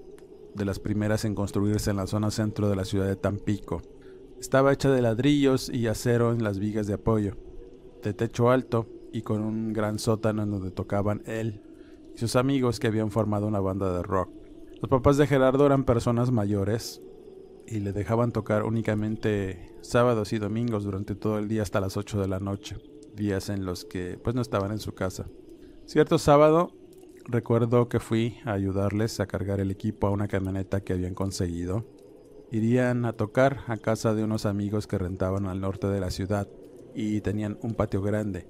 de 0.54 0.64
las 0.64 0.78
primeras 0.78 1.24
en 1.24 1.34
construirse 1.34 1.90
en 1.90 1.96
la 1.96 2.06
zona 2.06 2.30
centro 2.30 2.68
de 2.68 2.76
la 2.76 2.84
ciudad 2.84 3.08
de 3.08 3.16
Tampico. 3.16 3.82
Estaba 4.38 4.72
hecha 4.72 4.92
de 4.92 5.02
ladrillos 5.02 5.68
y 5.70 5.88
acero 5.88 6.32
en 6.32 6.44
las 6.44 6.60
vigas 6.60 6.86
de 6.86 6.94
apoyo, 6.94 7.36
de 8.00 8.14
techo 8.14 8.48
alto 8.48 8.86
y 9.12 9.22
con 9.22 9.42
un 9.42 9.72
gran 9.72 9.98
sótano 9.98 10.44
en 10.44 10.52
donde 10.52 10.70
tocaban 10.70 11.24
él 11.26 11.62
y 12.14 12.18
sus 12.18 12.36
amigos 12.36 12.78
que 12.78 12.86
habían 12.86 13.10
formado 13.10 13.48
una 13.48 13.58
banda 13.58 13.92
de 13.92 14.04
rock. 14.04 14.43
Los 14.84 14.90
papás 14.90 15.16
de 15.16 15.26
Gerardo 15.26 15.64
eran 15.64 15.84
personas 15.84 16.30
mayores 16.30 17.00
y 17.66 17.80
le 17.80 17.94
dejaban 17.94 18.32
tocar 18.32 18.64
únicamente 18.64 19.74
sábados 19.80 20.34
y 20.34 20.38
domingos 20.38 20.84
durante 20.84 21.14
todo 21.14 21.38
el 21.38 21.48
día 21.48 21.62
hasta 21.62 21.80
las 21.80 21.96
8 21.96 22.20
de 22.20 22.28
la 22.28 22.38
noche, 22.38 22.76
días 23.14 23.48
en 23.48 23.64
los 23.64 23.86
que 23.86 24.18
pues 24.22 24.36
no 24.36 24.42
estaban 24.42 24.72
en 24.72 24.80
su 24.80 24.92
casa. 24.92 25.24
Cierto 25.86 26.18
sábado 26.18 26.74
Recuerdo 27.24 27.88
que 27.88 27.98
fui 27.98 28.36
a 28.44 28.52
ayudarles 28.52 29.20
a 29.20 29.26
cargar 29.26 29.58
el 29.58 29.70
equipo 29.70 30.06
a 30.06 30.10
una 30.10 30.28
camioneta 30.28 30.82
que 30.82 30.92
habían 30.92 31.14
conseguido. 31.14 31.86
Irían 32.50 33.06
a 33.06 33.14
tocar 33.14 33.60
a 33.68 33.78
casa 33.78 34.14
de 34.14 34.22
unos 34.22 34.44
amigos 34.44 34.86
que 34.86 34.98
rentaban 34.98 35.46
al 35.46 35.62
norte 35.62 35.86
de 35.86 36.00
la 36.00 36.10
ciudad 36.10 36.46
y 36.94 37.22
tenían 37.22 37.56
un 37.62 37.72
patio 37.72 38.02
grande. 38.02 38.46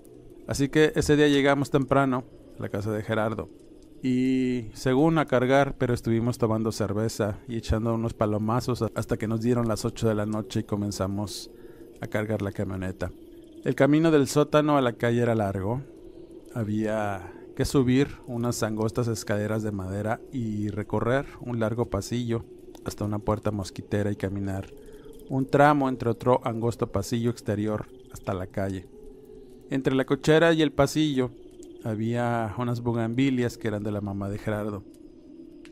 Así 0.49 0.69
que 0.69 0.91
ese 0.97 1.15
día 1.15 1.29
llegamos 1.29 1.71
temprano 1.71 2.25
a 2.59 2.63
la 2.63 2.71
casa 2.71 2.91
de 2.91 3.05
Gerardo. 3.05 3.49
Y 4.03 4.67
según 4.75 5.19
a 5.19 5.27
cargar, 5.27 5.77
pero 5.79 5.95
estuvimos 5.95 6.37
tomando 6.39 6.73
cerveza 6.73 7.39
y 7.49 7.57
echando 7.57 7.95
unos 7.95 8.13
palomazos 8.13 8.85
hasta 8.95 9.17
que 9.17 9.27
nos 9.27 9.41
dieron 9.41 9.69
las 9.69 9.85
8 9.85 10.09
de 10.09 10.15
la 10.15 10.27
noche 10.27 10.61
y 10.61 10.65
comenzamos 10.65 11.51
a 12.01 12.07
cargar 12.07 12.43
la 12.43 12.53
camioneta. 12.53 13.11
El 13.65 13.75
camino 13.75 14.11
del 14.11 14.29
sótano 14.29 14.77
a 14.77 14.83
la 14.83 14.93
calle 14.93 15.23
era 15.23 15.35
largo. 15.35 15.81
Había 16.55 17.33
que 17.57 17.65
subir 17.65 18.09
unas 18.27 18.63
angostas 18.63 19.09
escaleras 19.09 19.63
de 19.63 19.73
madera 19.73 20.21
y 20.33 20.69
recorrer 20.69 21.27
un 21.41 21.61
largo 21.61 21.87
pasillo 21.87 22.45
hasta 22.85 23.05
una 23.05 23.19
puerta 23.21 23.51
mosquitera 23.51 24.13
y 24.13 24.17
caminar 24.17 24.67
un 25.29 25.47
tramo 25.47 25.89
entre 25.89 26.11
otro 26.11 26.41
angosto 26.45 26.91
pasillo 26.91 27.31
exterior 27.31 27.87
hasta 28.13 28.35
la 28.35 28.47
calle. 28.47 28.87
Entre 29.71 29.95
la 29.95 30.05
cochera 30.05 30.53
y 30.53 30.63
el 30.63 30.73
pasillo 30.73 31.31
había 31.85 32.55
unas 32.59 32.81
bugambilias 32.81 33.59
que 33.59 33.69
eran 33.69 33.83
de 33.83 33.93
la 33.93 34.01
mamá 34.01 34.29
de 34.29 34.39
Gerardo. 34.39 34.83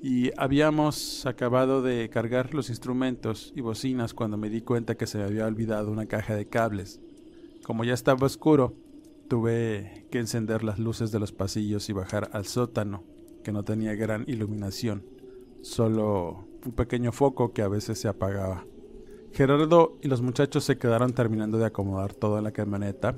y 0.04 0.32
habíamos 0.36 1.26
acabado 1.26 1.80
de 1.80 2.10
cargar 2.10 2.54
los 2.54 2.70
instrumentos 2.70 3.52
y 3.54 3.60
bocinas 3.60 4.14
cuando 4.14 4.36
me 4.36 4.50
di 4.50 4.60
cuenta 4.60 4.96
que 4.96 5.06
se 5.06 5.16
me 5.16 5.22
había 5.24 5.46
olvidado 5.46 5.92
una 5.92 6.06
caja 6.06 6.34
de 6.34 6.48
cables. 6.48 7.00
Como 7.62 7.84
ya 7.84 7.94
estaba 7.94 8.26
oscuro, 8.26 8.74
tuve 9.28 10.06
que 10.10 10.18
encender 10.18 10.64
las 10.64 10.80
luces 10.80 11.12
de 11.12 11.20
los 11.20 11.30
pasillos 11.30 11.88
y 11.88 11.92
bajar 11.92 12.30
al 12.32 12.46
sótano, 12.46 13.04
que 13.44 13.52
no 13.52 13.62
tenía 13.62 13.94
gran 13.94 14.24
iluminación, 14.26 15.04
solo 15.60 16.48
un 16.66 16.72
pequeño 16.72 17.12
foco 17.12 17.52
que 17.52 17.62
a 17.62 17.68
veces 17.68 18.00
se 18.00 18.08
apagaba. 18.08 18.66
Gerardo 19.32 19.98
y 20.02 20.08
los 20.08 20.20
muchachos 20.20 20.64
se 20.64 20.78
quedaron 20.78 21.12
terminando 21.12 21.58
de 21.58 21.66
acomodar 21.66 22.12
todo 22.12 22.38
en 22.38 22.44
la 22.44 22.50
camioneta 22.50 23.14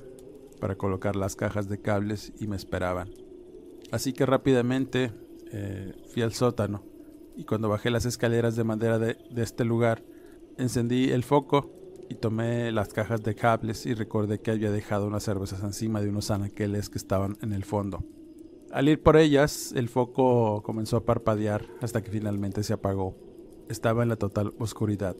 para 0.60 0.76
colocar 0.76 1.16
las 1.16 1.36
cajas 1.36 1.68
de 1.68 1.80
cables 1.80 2.32
y 2.38 2.46
me 2.46 2.56
esperaban. 2.56 3.10
Así 3.90 4.12
que 4.12 4.26
rápidamente 4.26 5.12
eh, 5.52 5.94
fui 6.12 6.22
al 6.22 6.32
sótano 6.32 6.82
y 7.36 7.44
cuando 7.44 7.68
bajé 7.68 7.90
las 7.90 8.06
escaleras 8.06 8.56
de 8.56 8.64
madera 8.64 8.98
de, 8.98 9.16
este 9.36 9.64
lugar, 9.64 10.04
encendí 10.56 11.10
el 11.10 11.24
foco 11.24 11.70
y 12.08 12.14
tomé 12.14 12.70
las 12.70 12.92
cajas 12.92 13.22
de 13.22 13.34
cables 13.34 13.86
y 13.86 13.94
recordé 13.94 14.40
que 14.40 14.52
había 14.52 14.70
dejado 14.70 15.06
unas 15.06 15.24
cervezas 15.24 15.62
encima 15.62 16.00
de 16.00 16.08
unos 16.08 16.30
anaqueles 16.30 16.90
que 16.90 16.98
estaban 16.98 17.36
en 17.42 17.52
el 17.52 17.64
fondo. 17.64 18.04
Al 18.70 18.88
ir 18.88 19.02
por 19.02 19.16
ellas, 19.16 19.72
el 19.76 19.88
foco 19.88 20.62
comenzó 20.62 20.96
a 20.96 21.04
parpadear 21.04 21.66
hasta 21.80 22.02
que 22.02 22.10
finalmente 22.10 22.62
se 22.62 22.72
apagó. 22.72 23.16
Estaba 23.68 24.02
en 24.02 24.08
la 24.08 24.16
total 24.16 24.52
oscuridad. 24.58 25.16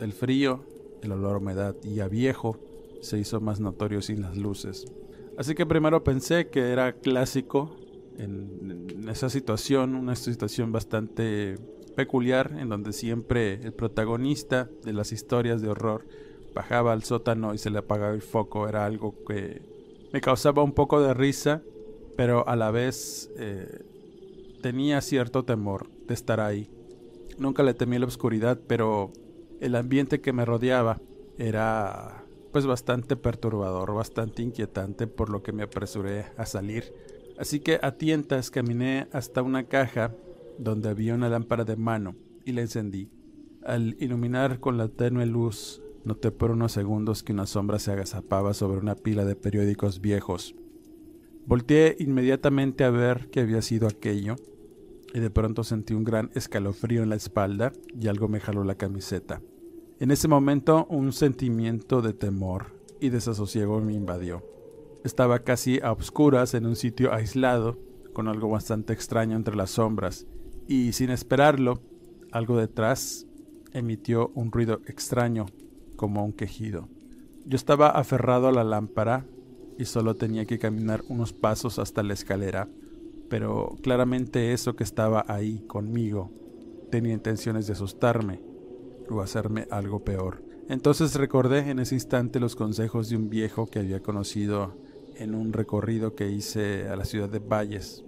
El 0.00 0.12
frío, 0.12 0.64
el 1.02 1.12
olor 1.12 1.34
a 1.34 1.38
humedad 1.38 1.76
y 1.82 2.00
a 2.00 2.08
viejo 2.08 2.58
se 3.00 3.18
hizo 3.18 3.40
más 3.40 3.60
notorio 3.60 4.02
sin 4.02 4.22
las 4.22 4.36
luces. 4.36 4.86
Así 5.36 5.54
que 5.54 5.66
primero 5.66 6.02
pensé 6.02 6.48
que 6.48 6.72
era 6.72 6.94
clásico 6.94 7.76
en, 8.18 9.06
esa 9.08 9.30
situación, 9.30 9.94
una 9.94 10.16
situación 10.16 10.72
bastante 10.72 11.56
peculiar 11.96 12.56
en 12.58 12.68
donde 12.68 12.92
siempre 12.92 13.54
el 13.54 13.72
protagonista 13.72 14.68
de 14.84 14.92
las 14.92 15.12
historias 15.12 15.62
de 15.62 15.68
horror 15.68 16.06
bajaba 16.54 16.92
al 16.92 17.04
sótano 17.04 17.54
y 17.54 17.58
se 17.58 17.70
le 17.70 17.78
apagaba 17.78 18.14
el 18.14 18.22
foco. 18.22 18.68
Era 18.68 18.84
algo 18.84 19.14
que 19.24 19.62
me 20.12 20.20
causaba 20.20 20.62
un 20.62 20.72
poco 20.72 21.00
de 21.00 21.14
risa, 21.14 21.62
pero 22.16 22.46
a 22.48 22.56
la 22.56 22.70
vez 22.70 23.30
eh, 23.36 23.84
tenía 24.60 25.00
cierto 25.00 25.44
temor 25.44 25.88
de 26.06 26.14
estar 26.14 26.40
ahí. 26.40 26.68
Nunca 27.38 27.62
le 27.62 27.74
temí 27.74 27.98
la 27.98 28.06
oscuridad, 28.06 28.58
pero 28.66 29.12
el 29.60 29.76
ambiente 29.76 30.20
que 30.20 30.32
me 30.32 30.44
rodeaba 30.44 31.00
era 31.38 32.17
pues 32.52 32.66
bastante 32.66 33.16
perturbador, 33.16 33.94
bastante 33.94 34.42
inquietante, 34.42 35.06
por 35.06 35.30
lo 35.30 35.42
que 35.42 35.52
me 35.52 35.62
apresuré 35.62 36.26
a 36.36 36.46
salir. 36.46 36.92
Así 37.38 37.60
que 37.60 37.78
a 37.82 37.92
tientas 37.92 38.50
caminé 38.50 39.06
hasta 39.12 39.42
una 39.42 39.64
caja 39.64 40.14
donde 40.58 40.88
había 40.88 41.14
una 41.14 41.28
lámpara 41.28 41.64
de 41.64 41.76
mano 41.76 42.16
y 42.44 42.52
la 42.52 42.62
encendí. 42.62 43.10
Al 43.64 43.96
iluminar 44.00 44.60
con 44.60 44.76
la 44.76 44.88
tenue 44.88 45.26
luz, 45.26 45.82
noté 46.04 46.30
por 46.30 46.50
unos 46.50 46.72
segundos 46.72 47.22
que 47.22 47.32
una 47.32 47.46
sombra 47.46 47.78
se 47.78 47.92
agazapaba 47.92 48.54
sobre 48.54 48.78
una 48.78 48.94
pila 48.94 49.24
de 49.24 49.36
periódicos 49.36 50.00
viejos. 50.00 50.54
Volteé 51.46 51.96
inmediatamente 51.98 52.84
a 52.84 52.90
ver 52.90 53.28
qué 53.30 53.40
había 53.40 53.62
sido 53.62 53.86
aquello 53.86 54.36
y 55.14 55.20
de 55.20 55.30
pronto 55.30 55.64
sentí 55.64 55.94
un 55.94 56.04
gran 56.04 56.30
escalofrío 56.34 57.02
en 57.02 57.08
la 57.08 57.16
espalda 57.16 57.72
y 57.98 58.08
algo 58.08 58.28
me 58.28 58.40
jaló 58.40 58.64
la 58.64 58.74
camiseta. 58.74 59.40
En 60.00 60.10
ese 60.10 60.28
momento 60.28 60.86
un 60.90 61.12
sentimiento 61.12 62.02
de 62.02 62.12
temor 62.12 62.78
y 63.00 63.08
desasosiego 63.10 63.80
me 63.80 63.94
invadió. 63.94 64.42
Estaba 65.04 65.40
casi 65.40 65.80
a 65.80 65.92
obscuras 65.92 66.54
en 66.54 66.66
un 66.66 66.76
sitio 66.76 67.12
aislado, 67.12 67.78
con 68.12 68.28
algo 68.28 68.48
bastante 68.48 68.92
extraño 68.92 69.36
entre 69.36 69.56
las 69.56 69.70
sombras, 69.70 70.26
y 70.66 70.92
sin 70.92 71.10
esperarlo, 71.10 71.80
algo 72.32 72.56
detrás 72.56 73.26
emitió 73.72 74.30
un 74.34 74.50
ruido 74.52 74.80
extraño, 74.86 75.46
como 75.96 76.24
un 76.24 76.32
quejido. 76.32 76.88
Yo 77.44 77.56
estaba 77.56 77.88
aferrado 77.88 78.48
a 78.48 78.52
la 78.52 78.64
lámpara 78.64 79.26
y 79.78 79.84
solo 79.84 80.14
tenía 80.14 80.46
que 80.46 80.58
caminar 80.58 81.02
unos 81.08 81.32
pasos 81.32 81.78
hasta 81.78 82.02
la 82.02 82.14
escalera 82.14 82.68
pero 83.28 83.76
claramente 83.82 84.52
eso 84.52 84.74
que 84.74 84.84
estaba 84.84 85.24
ahí 85.28 85.60
conmigo 85.66 86.30
tenía 86.90 87.12
intenciones 87.12 87.66
de 87.66 87.74
asustarme 87.74 88.40
o 89.10 89.20
hacerme 89.20 89.66
algo 89.70 90.00
peor. 90.00 90.42
Entonces 90.68 91.14
recordé 91.14 91.70
en 91.70 91.78
ese 91.78 91.94
instante 91.94 92.40
los 92.40 92.54
consejos 92.54 93.08
de 93.08 93.16
un 93.16 93.30
viejo 93.30 93.66
que 93.66 93.78
había 93.78 94.00
conocido 94.00 94.74
en 95.16 95.34
un 95.34 95.52
recorrido 95.52 96.14
que 96.14 96.30
hice 96.30 96.88
a 96.88 96.96
la 96.96 97.04
ciudad 97.04 97.28
de 97.28 97.38
Valles. 97.38 98.04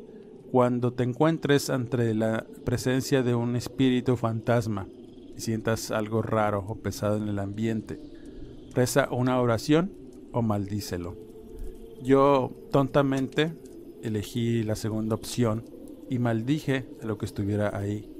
Cuando 0.52 0.92
te 0.92 1.04
encuentres 1.04 1.70
ante 1.70 2.14
la 2.14 2.46
presencia 2.64 3.22
de 3.22 3.34
un 3.34 3.56
espíritu 3.56 4.16
fantasma 4.16 4.86
y 5.36 5.40
sientas 5.40 5.90
algo 5.90 6.22
raro 6.22 6.64
o 6.68 6.76
pesado 6.76 7.16
en 7.16 7.28
el 7.28 7.38
ambiente, 7.38 8.00
reza 8.74 9.08
una 9.10 9.40
oración 9.40 9.92
o 10.32 10.42
maldícelo. 10.42 11.16
Yo 12.02 12.52
tontamente 12.70 13.52
elegí 14.02 14.62
la 14.62 14.74
segunda 14.74 15.14
opción 15.14 15.64
y 16.08 16.18
maldije 16.18 16.86
a 17.02 17.06
lo 17.06 17.18
que 17.18 17.26
estuviera 17.26 17.76
ahí, 17.76 18.10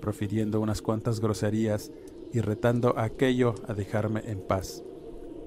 profiriendo 0.00 0.60
unas 0.60 0.82
cuantas 0.82 1.20
groserías 1.20 1.90
y 2.32 2.40
retando 2.40 2.98
aquello 2.98 3.54
a 3.66 3.74
dejarme 3.74 4.22
en 4.26 4.40
paz. 4.46 4.84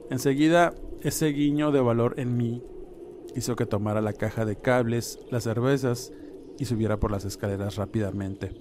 Enseguida, 0.09 0.73
ese 1.01 1.27
guiño 1.27 1.71
de 1.71 1.81
valor 1.81 2.15
en 2.17 2.37
mí 2.37 2.63
hizo 3.35 3.55
que 3.55 3.65
tomara 3.65 4.01
la 4.01 4.13
caja 4.13 4.45
de 4.45 4.59
cables, 4.59 5.19
las 5.31 5.43
cervezas 5.43 6.11
y 6.59 6.65
subiera 6.65 6.99
por 6.99 7.11
las 7.11 7.25
escaleras 7.25 7.75
rápidamente. 7.75 8.51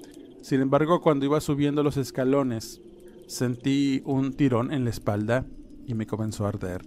Sin 0.40 0.60
embargo, 0.60 1.00
cuando 1.00 1.24
iba 1.24 1.40
subiendo 1.40 1.82
los 1.82 1.96
escalones, 1.96 2.80
sentí 3.26 4.02
un 4.04 4.32
tirón 4.32 4.72
en 4.72 4.84
la 4.84 4.90
espalda 4.90 5.46
y 5.86 5.94
me 5.94 6.06
comenzó 6.06 6.46
a 6.46 6.48
arder. 6.48 6.82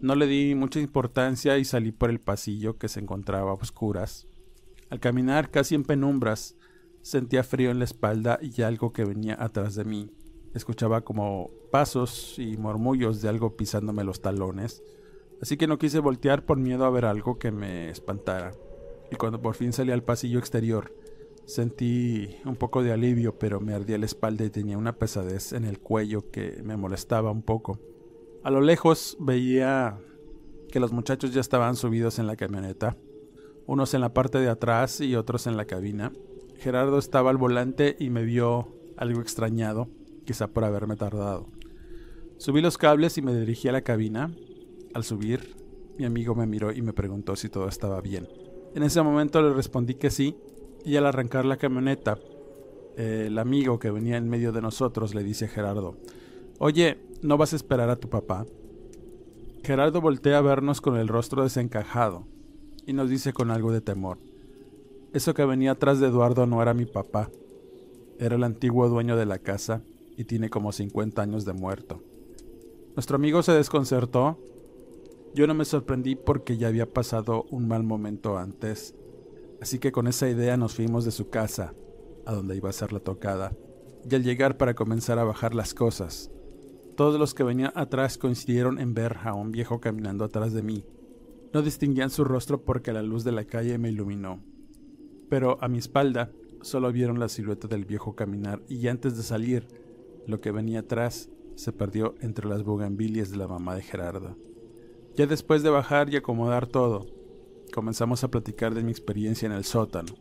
No 0.00 0.14
le 0.14 0.26
di 0.26 0.54
mucha 0.54 0.80
importancia 0.80 1.58
y 1.58 1.64
salí 1.64 1.92
por 1.92 2.10
el 2.10 2.20
pasillo 2.20 2.78
que 2.78 2.88
se 2.88 3.00
encontraba 3.00 3.50
a 3.50 3.54
oscuras. 3.54 4.26
Al 4.90 5.00
caminar 5.00 5.50
casi 5.50 5.74
en 5.74 5.84
penumbras, 5.84 6.56
sentía 7.02 7.42
frío 7.42 7.70
en 7.70 7.78
la 7.78 7.84
espalda 7.84 8.38
y 8.40 8.62
algo 8.62 8.92
que 8.92 9.04
venía 9.04 9.36
atrás 9.38 9.74
de 9.74 9.84
mí. 9.84 10.10
Escuchaba 10.54 11.02
como 11.02 11.50
pasos 11.70 12.38
y 12.38 12.56
murmullos 12.56 13.20
de 13.22 13.28
algo 13.28 13.56
pisándome 13.56 14.04
los 14.04 14.20
talones, 14.20 14.82
así 15.42 15.56
que 15.56 15.66
no 15.66 15.78
quise 15.78 16.00
voltear 16.00 16.44
por 16.44 16.58
miedo 16.58 16.84
a 16.84 16.90
ver 16.90 17.04
algo 17.04 17.38
que 17.38 17.50
me 17.50 17.90
espantara. 17.90 18.52
Y 19.10 19.16
cuando 19.16 19.40
por 19.40 19.54
fin 19.54 19.72
salí 19.72 19.92
al 19.92 20.02
pasillo 20.02 20.38
exterior, 20.38 20.92
sentí 21.46 22.36
un 22.44 22.56
poco 22.56 22.82
de 22.82 22.92
alivio, 22.92 23.38
pero 23.38 23.60
me 23.60 23.72
ardía 23.74 23.98
la 23.98 24.06
espalda 24.06 24.44
y 24.44 24.50
tenía 24.50 24.76
una 24.76 24.98
pesadez 24.98 25.52
en 25.52 25.64
el 25.64 25.78
cuello 25.78 26.30
que 26.30 26.62
me 26.62 26.76
molestaba 26.76 27.30
un 27.30 27.42
poco. 27.42 27.78
A 28.42 28.50
lo 28.50 28.60
lejos 28.60 29.16
veía 29.18 29.98
que 30.70 30.80
los 30.80 30.92
muchachos 30.92 31.32
ya 31.32 31.40
estaban 31.40 31.76
subidos 31.76 32.18
en 32.18 32.26
la 32.26 32.36
camioneta, 32.36 32.96
unos 33.66 33.94
en 33.94 34.00
la 34.00 34.14
parte 34.14 34.38
de 34.38 34.48
atrás 34.48 35.00
y 35.00 35.16
otros 35.16 35.46
en 35.46 35.56
la 35.56 35.64
cabina. 35.64 36.12
Gerardo 36.58 36.98
estaba 36.98 37.30
al 37.30 37.36
volante 37.36 37.96
y 37.98 38.10
me 38.10 38.24
vio 38.24 38.68
algo 38.96 39.20
extrañado, 39.20 39.88
quizá 40.28 40.46
por 40.46 40.62
haberme 40.62 40.94
tardado. 40.94 41.46
Subí 42.36 42.60
los 42.60 42.76
cables 42.76 43.16
y 43.16 43.22
me 43.22 43.34
dirigí 43.34 43.66
a 43.66 43.72
la 43.72 43.80
cabina. 43.80 44.30
Al 44.92 45.02
subir, 45.02 45.56
mi 45.96 46.04
amigo 46.04 46.34
me 46.34 46.46
miró 46.46 46.70
y 46.70 46.82
me 46.82 46.92
preguntó 46.92 47.34
si 47.34 47.48
todo 47.48 47.66
estaba 47.66 48.02
bien. 48.02 48.28
En 48.74 48.82
ese 48.82 49.00
momento 49.00 49.40
le 49.40 49.54
respondí 49.54 49.94
que 49.94 50.10
sí, 50.10 50.36
y 50.84 50.96
al 50.96 51.06
arrancar 51.06 51.46
la 51.46 51.56
camioneta, 51.56 52.18
el 52.98 53.38
amigo 53.38 53.78
que 53.78 53.90
venía 53.90 54.18
en 54.18 54.28
medio 54.28 54.52
de 54.52 54.60
nosotros 54.60 55.14
le 55.14 55.24
dice 55.24 55.46
a 55.46 55.48
Gerardo, 55.48 55.96
Oye, 56.58 56.98
¿no 57.22 57.38
vas 57.38 57.54
a 57.54 57.56
esperar 57.56 57.88
a 57.88 57.96
tu 57.96 58.10
papá? 58.10 58.44
Gerardo 59.64 60.02
voltea 60.02 60.36
a 60.36 60.42
vernos 60.42 60.82
con 60.82 60.98
el 60.98 61.08
rostro 61.08 61.42
desencajado 61.42 62.26
y 62.84 62.92
nos 62.92 63.08
dice 63.08 63.32
con 63.32 63.50
algo 63.50 63.72
de 63.72 63.80
temor. 63.80 64.18
Eso 65.14 65.32
que 65.32 65.46
venía 65.46 65.70
atrás 65.70 66.00
de 66.00 66.08
Eduardo 66.08 66.46
no 66.46 66.60
era 66.60 66.74
mi 66.74 66.84
papá. 66.84 67.30
Era 68.18 68.36
el 68.36 68.44
antiguo 68.44 68.90
dueño 68.90 69.16
de 69.16 69.24
la 69.24 69.38
casa 69.38 69.82
y 70.18 70.24
tiene 70.24 70.50
como 70.50 70.72
50 70.72 71.22
años 71.22 71.44
de 71.44 71.52
muerto. 71.52 72.02
Nuestro 72.96 73.14
amigo 73.14 73.40
se 73.44 73.52
desconcertó. 73.52 74.36
Yo 75.32 75.46
no 75.46 75.54
me 75.54 75.64
sorprendí 75.64 76.16
porque 76.16 76.56
ya 76.56 76.66
había 76.66 76.92
pasado 76.92 77.44
un 77.50 77.68
mal 77.68 77.84
momento 77.84 78.36
antes. 78.36 78.96
Así 79.62 79.78
que 79.78 79.92
con 79.92 80.08
esa 80.08 80.28
idea 80.28 80.56
nos 80.56 80.74
fuimos 80.74 81.04
de 81.04 81.12
su 81.12 81.30
casa, 81.30 81.72
a 82.26 82.34
donde 82.34 82.56
iba 82.56 82.68
a 82.68 82.72
ser 82.72 82.92
la 82.92 82.98
tocada, 82.98 83.56
y 84.10 84.14
al 84.16 84.24
llegar 84.24 84.56
para 84.56 84.74
comenzar 84.74 85.20
a 85.20 85.24
bajar 85.24 85.54
las 85.54 85.72
cosas, 85.72 86.32
todos 86.96 87.20
los 87.20 87.32
que 87.32 87.44
venían 87.44 87.70
atrás 87.76 88.18
coincidieron 88.18 88.80
en 88.80 88.94
ver 88.94 89.18
a 89.22 89.34
un 89.34 89.52
viejo 89.52 89.80
caminando 89.80 90.24
atrás 90.24 90.52
de 90.52 90.62
mí. 90.62 90.84
No 91.54 91.62
distinguían 91.62 92.10
su 92.10 92.24
rostro 92.24 92.64
porque 92.64 92.92
la 92.92 93.02
luz 93.02 93.22
de 93.22 93.30
la 93.30 93.44
calle 93.44 93.78
me 93.78 93.90
iluminó. 93.90 94.42
Pero 95.30 95.58
a 95.60 95.68
mi 95.68 95.78
espalda 95.78 96.32
solo 96.62 96.90
vieron 96.90 97.20
la 97.20 97.28
silueta 97.28 97.68
del 97.68 97.84
viejo 97.84 98.16
caminar 98.16 98.62
y 98.68 98.88
antes 98.88 99.16
de 99.16 99.22
salir, 99.22 99.68
lo 100.28 100.40
que 100.40 100.52
venía 100.52 100.80
atrás 100.80 101.30
se 101.56 101.72
perdió 101.72 102.14
entre 102.20 102.48
las 102.48 102.62
bugambilias 102.62 103.30
de 103.30 103.38
la 103.38 103.48
mamá 103.48 103.74
de 103.74 103.82
Gerardo. 103.82 104.36
Ya 105.16 105.26
después 105.26 105.62
de 105.62 105.70
bajar 105.70 106.12
y 106.12 106.16
acomodar 106.16 106.66
todo, 106.66 107.06
comenzamos 107.74 108.22
a 108.22 108.30
platicar 108.30 108.74
de 108.74 108.84
mi 108.84 108.92
experiencia 108.92 109.46
en 109.46 109.52
el 109.52 109.64
sótano. 109.64 110.14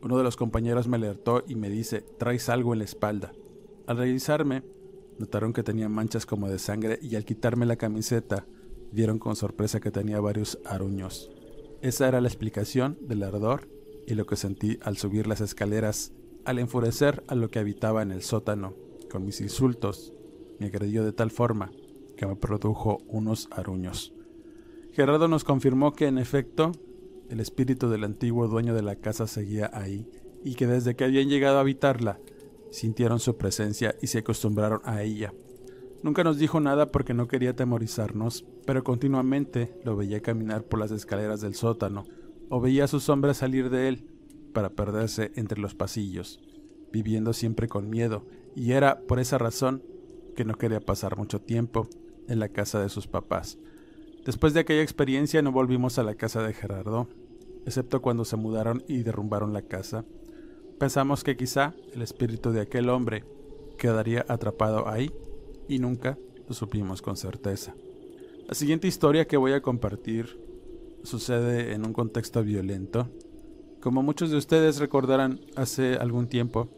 Uno 0.00 0.16
de 0.16 0.22
los 0.22 0.36
compañeros 0.36 0.86
me 0.86 0.96
alertó 0.96 1.42
y 1.46 1.56
me 1.56 1.68
dice, 1.68 2.02
traes 2.18 2.48
algo 2.48 2.72
en 2.72 2.78
la 2.78 2.84
espalda. 2.84 3.32
Al 3.86 3.98
revisarme, 3.98 4.62
notaron 5.18 5.52
que 5.52 5.64
tenía 5.64 5.88
manchas 5.88 6.24
como 6.24 6.48
de 6.48 6.60
sangre 6.60 6.98
y 7.02 7.16
al 7.16 7.24
quitarme 7.24 7.66
la 7.66 7.76
camiseta, 7.76 8.46
vieron 8.92 9.18
con 9.18 9.34
sorpresa 9.34 9.80
que 9.80 9.90
tenía 9.90 10.20
varios 10.20 10.58
aruños. 10.64 11.30
Esa 11.82 12.08
era 12.08 12.20
la 12.20 12.28
explicación 12.28 12.96
del 13.00 13.24
ardor 13.24 13.68
y 14.06 14.14
lo 14.14 14.24
que 14.24 14.36
sentí 14.36 14.78
al 14.82 14.96
subir 14.96 15.26
las 15.26 15.40
escaleras, 15.40 16.12
al 16.44 16.60
enfurecer 16.60 17.24
a 17.26 17.34
lo 17.34 17.50
que 17.50 17.58
habitaba 17.58 18.02
en 18.02 18.12
el 18.12 18.22
sótano. 18.22 18.87
Con 19.10 19.24
mis 19.24 19.40
insultos, 19.40 20.12
me 20.58 20.66
agredió 20.66 21.04
de 21.04 21.12
tal 21.12 21.30
forma 21.30 21.70
que 22.16 22.26
me 22.26 22.36
produjo 22.36 22.98
unos 23.06 23.48
aruños. 23.50 24.12
Gerardo 24.92 25.28
nos 25.28 25.44
confirmó 25.44 25.92
que 25.92 26.06
en 26.06 26.18
efecto 26.18 26.72
el 27.30 27.40
espíritu 27.40 27.88
del 27.88 28.04
antiguo 28.04 28.48
dueño 28.48 28.74
de 28.74 28.82
la 28.82 28.96
casa 28.96 29.26
seguía 29.26 29.70
ahí, 29.72 30.06
y 30.44 30.54
que 30.54 30.66
desde 30.66 30.96
que 30.96 31.04
habían 31.04 31.28
llegado 31.28 31.58
a 31.58 31.60
habitarla, 31.60 32.18
sintieron 32.70 33.20
su 33.20 33.36
presencia 33.36 33.94
y 34.02 34.08
se 34.08 34.18
acostumbraron 34.18 34.80
a 34.84 35.02
ella. 35.02 35.32
Nunca 36.02 36.22
nos 36.22 36.38
dijo 36.38 36.60
nada 36.60 36.92
porque 36.92 37.14
no 37.14 37.28
quería 37.28 37.56
temorizarnos, 37.56 38.44
pero 38.66 38.84
continuamente 38.84 39.74
lo 39.84 39.96
veía 39.96 40.20
caminar 40.20 40.64
por 40.64 40.78
las 40.78 40.90
escaleras 40.90 41.40
del 41.40 41.54
sótano, 41.54 42.04
o 42.50 42.60
veía 42.60 42.84
a 42.84 42.88
su 42.88 43.00
sombra 43.00 43.34
salir 43.34 43.70
de 43.70 43.88
él, 43.88 44.06
para 44.52 44.70
perderse 44.70 45.32
entre 45.36 45.60
los 45.60 45.74
pasillos, 45.74 46.40
viviendo 46.92 47.32
siempre 47.32 47.68
con 47.68 47.90
miedo, 47.90 48.24
y 48.58 48.72
era 48.72 49.02
por 49.02 49.20
esa 49.20 49.38
razón 49.38 49.84
que 50.34 50.44
no 50.44 50.54
quería 50.54 50.80
pasar 50.80 51.16
mucho 51.16 51.40
tiempo 51.40 51.88
en 52.26 52.40
la 52.40 52.48
casa 52.48 52.82
de 52.82 52.88
sus 52.88 53.06
papás. 53.06 53.56
Después 54.26 54.52
de 54.52 54.60
aquella 54.60 54.82
experiencia 54.82 55.42
no 55.42 55.52
volvimos 55.52 55.96
a 55.98 56.02
la 56.02 56.16
casa 56.16 56.42
de 56.42 56.52
Gerardo, 56.52 57.08
excepto 57.66 58.02
cuando 58.02 58.24
se 58.24 58.34
mudaron 58.34 58.82
y 58.88 59.04
derrumbaron 59.04 59.52
la 59.52 59.62
casa. 59.62 60.04
Pensamos 60.76 61.22
que 61.22 61.36
quizá 61.36 61.72
el 61.94 62.02
espíritu 62.02 62.50
de 62.50 62.62
aquel 62.62 62.88
hombre 62.88 63.24
quedaría 63.78 64.26
atrapado 64.28 64.88
ahí 64.88 65.12
y 65.68 65.78
nunca 65.78 66.18
lo 66.48 66.52
supimos 66.52 67.00
con 67.00 67.16
certeza. 67.16 67.76
La 68.48 68.54
siguiente 68.54 68.88
historia 68.88 69.28
que 69.28 69.36
voy 69.36 69.52
a 69.52 69.62
compartir 69.62 70.36
sucede 71.04 71.74
en 71.74 71.86
un 71.86 71.92
contexto 71.92 72.42
violento. 72.42 73.08
Como 73.80 74.02
muchos 74.02 74.32
de 74.32 74.36
ustedes 74.36 74.80
recordarán, 74.80 75.40
hace 75.54 75.94
algún 75.94 76.26
tiempo 76.26 76.68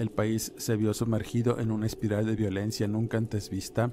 el 0.00 0.10
país 0.10 0.54
se 0.56 0.76
vio 0.76 0.94
sumergido 0.94 1.60
en 1.60 1.70
una 1.70 1.84
espiral 1.84 2.24
de 2.24 2.34
violencia 2.34 2.88
nunca 2.88 3.18
antes 3.18 3.50
vista, 3.50 3.92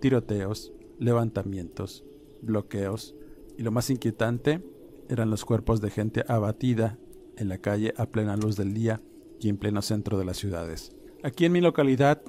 tiroteos, 0.00 0.72
levantamientos, 1.00 2.04
bloqueos 2.42 3.16
y 3.56 3.62
lo 3.64 3.72
más 3.72 3.90
inquietante 3.90 4.62
eran 5.08 5.30
los 5.30 5.44
cuerpos 5.44 5.80
de 5.80 5.90
gente 5.90 6.24
abatida 6.28 6.96
en 7.36 7.48
la 7.48 7.58
calle 7.58 7.92
a 7.96 8.06
plena 8.06 8.36
luz 8.36 8.56
del 8.56 8.72
día 8.72 9.02
y 9.40 9.48
en 9.48 9.56
pleno 9.56 9.82
centro 9.82 10.16
de 10.16 10.24
las 10.24 10.36
ciudades. 10.36 10.92
Aquí 11.24 11.44
en 11.44 11.50
mi 11.50 11.60
localidad 11.60 12.22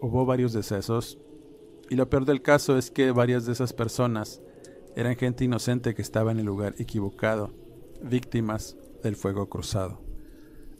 hubo 0.00 0.26
varios 0.26 0.52
decesos 0.52 1.20
y 1.88 1.94
lo 1.94 2.10
peor 2.10 2.24
del 2.24 2.42
caso 2.42 2.76
es 2.76 2.90
que 2.90 3.12
varias 3.12 3.46
de 3.46 3.52
esas 3.52 3.72
personas 3.72 4.42
eran 4.96 5.14
gente 5.14 5.44
inocente 5.44 5.94
que 5.94 6.02
estaba 6.02 6.32
en 6.32 6.40
el 6.40 6.46
lugar 6.46 6.74
equivocado, 6.78 7.52
víctimas 8.02 8.76
del 9.04 9.14
fuego 9.14 9.48
cruzado. 9.48 10.11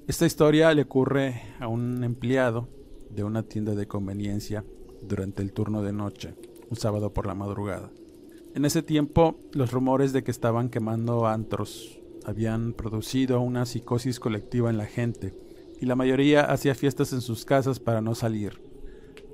Esta 0.09 0.27
historia 0.27 0.75
le 0.75 0.83
ocurre 0.83 1.43
a 1.61 1.69
un 1.69 2.03
empleado 2.03 2.69
de 3.09 3.23
una 3.23 3.45
tienda 3.45 3.77
de 3.77 3.87
conveniencia 3.87 4.65
durante 5.01 5.43
el 5.43 5.53
turno 5.53 5.81
de 5.83 5.93
noche, 5.93 6.35
un 6.69 6.77
sábado 6.77 7.13
por 7.13 7.25
la 7.25 7.37
madrugada. 7.37 7.89
En 8.57 8.65
ese 8.65 8.83
tiempo, 8.83 9.39
los 9.53 9.71
rumores 9.71 10.13
de 10.13 10.25
que 10.25 10.33
estaban 10.33 10.71
quemando 10.71 11.29
antros 11.29 12.01
habían 12.25 12.73
producido 12.73 13.41
una 13.41 13.65
psicosis 13.65 14.19
colectiva 14.19 14.71
en 14.71 14.77
la 14.77 14.87
gente, 14.87 15.35
y 15.81 15.87
la 15.87 15.95
mayoría 15.95 16.43
hacía 16.43 16.75
fiestas 16.75 17.13
en 17.13 17.21
sus 17.21 17.45
casas 17.45 17.79
para 17.79 18.01
no 18.01 18.17
salir. 18.17 18.61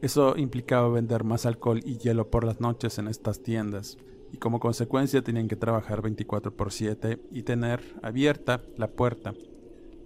Eso 0.02 0.36
implicaba 0.36 0.90
vender 0.90 1.24
más 1.24 1.46
alcohol 1.46 1.80
y 1.82 1.96
hielo 1.96 2.28
por 2.28 2.44
las 2.44 2.60
noches 2.60 2.98
en 2.98 3.08
estas 3.08 3.42
tiendas, 3.42 3.96
y 4.32 4.36
como 4.36 4.60
consecuencia 4.60 5.22
tenían 5.22 5.48
que 5.48 5.56
trabajar 5.56 6.02
24 6.02 6.54
por 6.54 6.72
7 6.72 7.18
y 7.32 7.42
tener 7.42 7.80
abierta 8.02 8.62
la 8.76 8.88
puerta, 8.88 9.32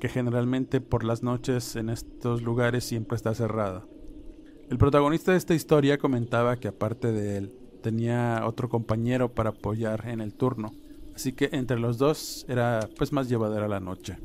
que 0.02 0.08
generalmente 0.08 0.80
por 0.80 1.04
las 1.04 1.22
noches 1.22 1.76
en 1.76 1.88
estos 1.88 2.42
lugares 2.42 2.82
siempre 2.82 3.14
está 3.14 3.36
cerrada. 3.36 3.84
El 4.68 4.76
protagonista 4.76 5.30
de 5.30 5.38
esta 5.38 5.54
historia 5.54 5.96
comentaba 5.96 6.56
que 6.56 6.66
aparte 6.66 7.12
de 7.12 7.36
él, 7.36 7.54
tenía 7.82 8.42
otro 8.44 8.68
compañero 8.68 9.32
para 9.32 9.50
apoyar 9.50 10.08
en 10.08 10.20
el 10.20 10.34
turno, 10.34 10.72
así 11.14 11.34
que 11.34 11.50
entre 11.52 11.78
los 11.78 11.98
dos 11.98 12.44
era 12.48 12.88
pues 12.98 13.12
más 13.12 13.28
llevadera 13.28 13.68
la 13.68 13.78
noche. 13.78 14.18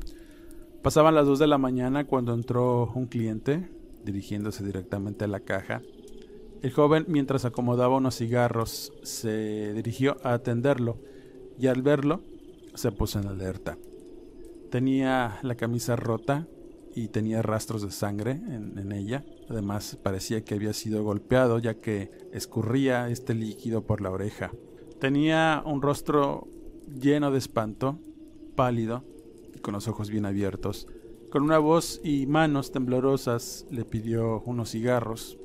Pasaban 0.82 1.14
las 1.14 1.28
2 1.28 1.38
de 1.38 1.46
la 1.46 1.58
mañana 1.58 2.08
cuando 2.08 2.34
entró 2.34 2.90
un 2.96 3.06
cliente, 3.06 3.70
dirigiéndose 4.04 4.64
directamente 4.64 5.26
a 5.26 5.28
la 5.28 5.38
caja. 5.38 5.82
El 6.60 6.72
joven, 6.72 7.04
mientras 7.06 7.44
acomodaba 7.44 7.98
unos 7.98 8.16
cigarros, 8.16 8.92
se 9.04 9.74
dirigió 9.74 10.16
a 10.24 10.32
atenderlo 10.32 10.98
y 11.56 11.68
al 11.68 11.82
verlo 11.82 12.20
se 12.74 12.90
puso 12.90 13.20
en 13.20 13.28
alerta. 13.28 13.78
Tenía 14.70 15.38
la 15.42 15.54
camisa 15.54 15.96
rota 15.96 16.46
y 16.94 17.08
tenía 17.08 17.42
rastros 17.42 17.82
de 17.82 17.90
sangre 17.90 18.32
en, 18.32 18.92
ella. 18.92 19.24
Además 19.48 19.98
parecía 20.02 20.44
que 20.44 20.54
había 20.54 20.72
sido 20.72 21.02
golpeado 21.02 21.58
ya 21.58 21.74
que 21.74 22.10
escurría 22.32 23.08
este 23.08 23.34
líquido 23.34 23.86
por 23.86 24.00
la 24.00 24.10
oreja. 24.10 24.50
Tenía 25.00 25.62
un 25.64 25.80
rostro 25.80 26.48
lleno 27.00 27.30
de 27.30 27.38
espanto, 27.38 27.98
pálido 28.56 29.04
y 29.54 29.60
con 29.60 29.74
los 29.74 29.88
ojos 29.88 30.10
bien 30.10 30.26
abiertos. 30.26 30.86
Con 31.30 31.42
una 31.42 31.58
voz 31.58 32.00
y 32.02 32.26
manos 32.26 32.72
temblorosas 32.72 33.66
le 33.70 33.84
pidió 33.84 34.40
unos 34.40 34.70
cigarros, 34.70 35.38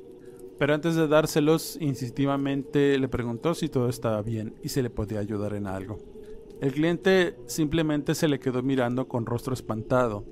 pero 0.58 0.74
antes 0.74 0.96
de 0.96 1.08
dárselos 1.08 1.78
instintivamente 1.80 2.98
le 2.98 3.08
preguntó 3.08 3.54
si 3.54 3.68
todo 3.68 3.88
estaba 3.88 4.22
bien 4.22 4.54
y 4.62 4.70
si 4.70 4.82
le 4.82 4.90
podía 4.90 5.20
ayudar 5.20 5.54
en 5.54 5.66
algo. 5.66 6.13
El 6.64 6.72
cliente 6.72 7.36
simplemente 7.44 8.14
se 8.14 8.26
le 8.26 8.40
quedó 8.40 8.62
mirando 8.62 9.06
con 9.06 9.26
rostro 9.26 9.52
espantado 9.52 10.24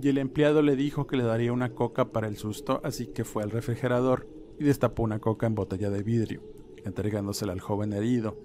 y 0.00 0.08
el 0.08 0.16
empleado 0.16 0.62
le 0.62 0.76
dijo 0.76 1.06
que 1.06 1.18
le 1.18 1.24
daría 1.24 1.52
una 1.52 1.74
coca 1.74 2.10
para 2.10 2.26
el 2.26 2.38
susto, 2.38 2.80
así 2.84 3.08
que 3.08 3.26
fue 3.26 3.42
al 3.42 3.50
refrigerador 3.50 4.26
y 4.58 4.64
destapó 4.64 5.02
una 5.02 5.18
coca 5.18 5.46
en 5.46 5.54
botella 5.54 5.90
de 5.90 6.02
vidrio, 6.02 6.40
entregándosela 6.86 7.52
al 7.52 7.60
joven 7.60 7.92
herido, 7.92 8.38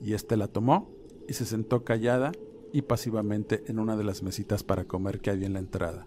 y 0.00 0.14
éste 0.14 0.38
la 0.38 0.48
tomó 0.48 0.90
y 1.28 1.34
se 1.34 1.44
sentó 1.44 1.84
callada 1.84 2.32
y 2.72 2.80
pasivamente 2.80 3.62
en 3.66 3.78
una 3.78 3.94
de 3.94 4.04
las 4.04 4.22
mesitas 4.22 4.64
para 4.64 4.86
comer 4.86 5.20
que 5.20 5.28
había 5.28 5.48
en 5.48 5.52
la 5.52 5.58
entrada. 5.58 6.06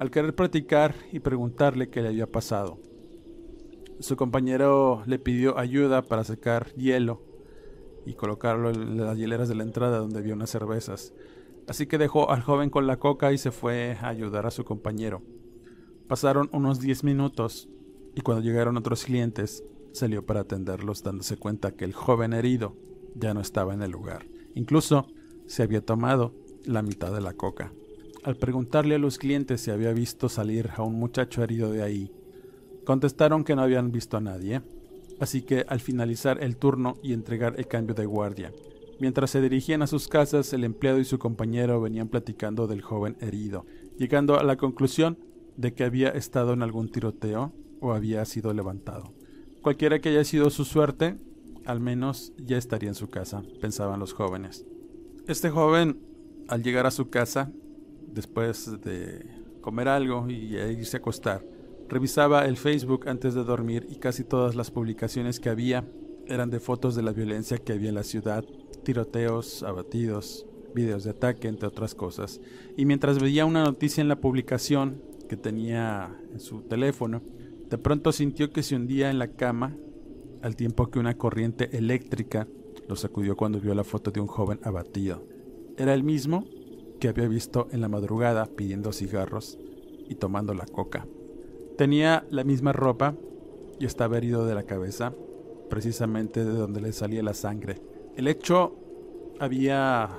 Al 0.00 0.10
querer 0.10 0.34
platicar 0.34 0.96
y 1.12 1.20
preguntarle 1.20 1.88
qué 1.88 2.02
le 2.02 2.08
había 2.08 2.26
pasado, 2.26 2.80
su 4.00 4.16
compañero 4.16 5.04
le 5.06 5.20
pidió 5.20 5.56
ayuda 5.56 6.02
para 6.02 6.24
secar 6.24 6.74
hielo 6.74 7.27
y 8.06 8.14
colocarlo 8.14 8.70
en 8.70 8.96
las 8.96 9.16
hieleras 9.16 9.48
de 9.48 9.54
la 9.54 9.62
entrada 9.62 9.98
donde 9.98 10.18
había 10.18 10.34
unas 10.34 10.50
cervezas. 10.50 11.12
Así 11.66 11.86
que 11.86 11.98
dejó 11.98 12.30
al 12.30 12.42
joven 12.42 12.70
con 12.70 12.86
la 12.86 12.98
coca 12.98 13.32
y 13.32 13.38
se 13.38 13.50
fue 13.50 13.96
a 14.00 14.08
ayudar 14.08 14.46
a 14.46 14.50
su 14.50 14.64
compañero. 14.64 15.22
Pasaron 16.06 16.48
unos 16.52 16.80
10 16.80 17.04
minutos 17.04 17.68
y 18.14 18.22
cuando 18.22 18.42
llegaron 18.42 18.76
otros 18.76 19.04
clientes 19.04 19.62
salió 19.92 20.24
para 20.24 20.40
atenderlos 20.40 21.02
dándose 21.02 21.36
cuenta 21.36 21.72
que 21.72 21.84
el 21.84 21.92
joven 21.92 22.32
herido 22.32 22.74
ya 23.14 23.34
no 23.34 23.40
estaba 23.40 23.74
en 23.74 23.82
el 23.82 23.90
lugar. 23.90 24.26
Incluso 24.54 25.06
se 25.46 25.62
había 25.62 25.84
tomado 25.84 26.34
la 26.64 26.82
mitad 26.82 27.12
de 27.12 27.20
la 27.20 27.34
coca. 27.34 27.72
Al 28.24 28.36
preguntarle 28.36 28.96
a 28.96 28.98
los 28.98 29.18
clientes 29.18 29.60
si 29.60 29.70
había 29.70 29.92
visto 29.92 30.28
salir 30.28 30.70
a 30.76 30.82
un 30.82 30.94
muchacho 30.94 31.42
herido 31.42 31.70
de 31.70 31.82
ahí, 31.82 32.12
contestaron 32.84 33.44
que 33.44 33.54
no 33.54 33.62
habían 33.62 33.92
visto 33.92 34.16
a 34.16 34.20
nadie. 34.20 34.62
Así 35.20 35.42
que 35.42 35.64
al 35.68 35.80
finalizar 35.80 36.42
el 36.42 36.56
turno 36.56 36.96
y 37.02 37.12
entregar 37.12 37.54
el 37.58 37.66
cambio 37.66 37.94
de 37.94 38.06
guardia, 38.06 38.52
Mientras 39.00 39.30
se 39.30 39.40
dirigían 39.40 39.82
a 39.82 39.86
sus 39.86 40.08
casas, 40.08 40.52
el 40.52 40.64
empleado 40.64 40.98
y 40.98 41.04
su 41.04 41.20
compañero 41.20 41.80
venían 41.80 42.08
platicando 42.08 42.66
del 42.66 42.82
joven 42.82 43.16
herido, 43.20 43.64
llegando 43.96 44.38
a 44.38 44.42
la 44.42 44.56
conclusión 44.56 45.18
de 45.56 45.72
que 45.72 45.84
había 45.84 46.08
estado 46.08 46.52
en 46.52 46.62
algún 46.62 46.90
tiroteo 46.90 47.52
o 47.80 47.92
había 47.92 48.24
sido 48.24 48.52
levantado. 48.52 49.12
Cualquiera 49.62 50.00
que 50.00 50.08
haya 50.08 50.24
sido 50.24 50.50
su 50.50 50.64
suerte, 50.64 51.16
al 51.64 51.78
menos 51.78 52.32
ya 52.38 52.56
estaría 52.56 52.88
en 52.88 52.96
su 52.96 53.08
casa, 53.08 53.44
pensaban 53.60 54.00
los 54.00 54.14
jóvenes. 54.14 54.66
Este 55.28 55.50
joven, 55.50 56.00
al 56.48 56.64
llegar 56.64 56.86
a 56.86 56.90
su 56.90 57.08
casa, 57.08 57.52
después 58.08 58.80
de 58.80 59.24
comer 59.60 59.86
algo 59.86 60.28
y 60.28 60.56
irse 60.56 60.96
a 60.96 61.00
acostar, 61.00 61.44
revisaba 61.88 62.46
el 62.46 62.56
Facebook 62.56 63.08
antes 63.08 63.34
de 63.34 63.44
dormir 63.44 63.86
y 63.88 63.96
casi 63.96 64.24
todas 64.24 64.54
las 64.54 64.70
publicaciones 64.70 65.40
que 65.40 65.48
había 65.48 65.84
eran 66.26 66.50
de 66.50 66.60
fotos 66.60 66.94
de 66.94 67.02
la 67.02 67.12
violencia 67.12 67.58
que 67.58 67.72
había 67.72 67.88
en 67.88 67.94
la 67.94 68.02
ciudad 68.02 68.44
tiroteos, 68.84 69.62
abatidos, 69.62 70.46
videos 70.74 71.04
de 71.04 71.10
ataque, 71.10 71.48
entre 71.48 71.68
otras 71.68 71.94
cosas. 71.94 72.40
Y 72.76 72.84
mientras 72.84 73.18
veía 73.20 73.44
una 73.44 73.64
noticia 73.64 74.00
en 74.00 74.08
la 74.08 74.20
publicación 74.20 75.02
que 75.28 75.36
tenía 75.36 76.18
en 76.32 76.40
su 76.40 76.62
teléfono, 76.62 77.22
de 77.68 77.78
pronto 77.78 78.12
sintió 78.12 78.50
que 78.50 78.62
se 78.62 78.76
hundía 78.76 79.10
en 79.10 79.18
la 79.18 79.28
cama 79.28 79.76
al 80.42 80.56
tiempo 80.56 80.90
que 80.90 80.98
una 80.98 81.16
corriente 81.16 81.76
eléctrica 81.76 82.46
lo 82.88 82.96
sacudió 82.96 83.36
cuando 83.36 83.60
vio 83.60 83.74
la 83.74 83.84
foto 83.84 84.10
de 84.10 84.20
un 84.20 84.26
joven 84.26 84.60
abatido. 84.62 85.26
Era 85.76 85.92
el 85.94 86.02
mismo 86.02 86.44
que 87.00 87.08
había 87.08 87.28
visto 87.28 87.68
en 87.70 87.80
la 87.80 87.88
madrugada 87.88 88.46
pidiendo 88.46 88.92
cigarros 88.92 89.58
y 90.08 90.14
tomando 90.14 90.54
la 90.54 90.66
coca. 90.66 91.06
Tenía 91.78 92.26
la 92.30 92.42
misma 92.42 92.72
ropa 92.72 93.14
y 93.78 93.86
estaba 93.86 94.16
herido 94.16 94.44
de 94.44 94.56
la 94.56 94.64
cabeza, 94.64 95.14
precisamente 95.70 96.44
de 96.44 96.50
donde 96.50 96.80
le 96.80 96.92
salía 96.92 97.22
la 97.22 97.34
sangre. 97.34 97.80
El 98.16 98.26
hecho 98.26 98.74
había 99.38 100.10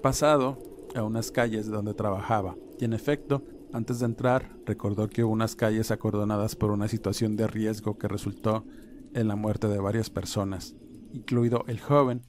pasado 0.00 0.56
a 0.94 1.02
unas 1.02 1.32
calles 1.32 1.66
donde 1.66 1.92
trabajaba 1.92 2.56
y 2.78 2.86
en 2.86 2.94
efecto, 2.94 3.42
antes 3.74 3.98
de 3.98 4.06
entrar, 4.06 4.56
recordó 4.64 5.10
que 5.10 5.22
hubo 5.22 5.34
unas 5.34 5.54
calles 5.54 5.90
acordonadas 5.90 6.56
por 6.56 6.70
una 6.70 6.88
situación 6.88 7.36
de 7.36 7.46
riesgo 7.46 7.98
que 7.98 8.08
resultó 8.08 8.64
en 9.12 9.28
la 9.28 9.36
muerte 9.36 9.68
de 9.68 9.80
varias 9.80 10.08
personas, 10.08 10.76
incluido 11.12 11.62
el 11.68 11.78
joven 11.78 12.22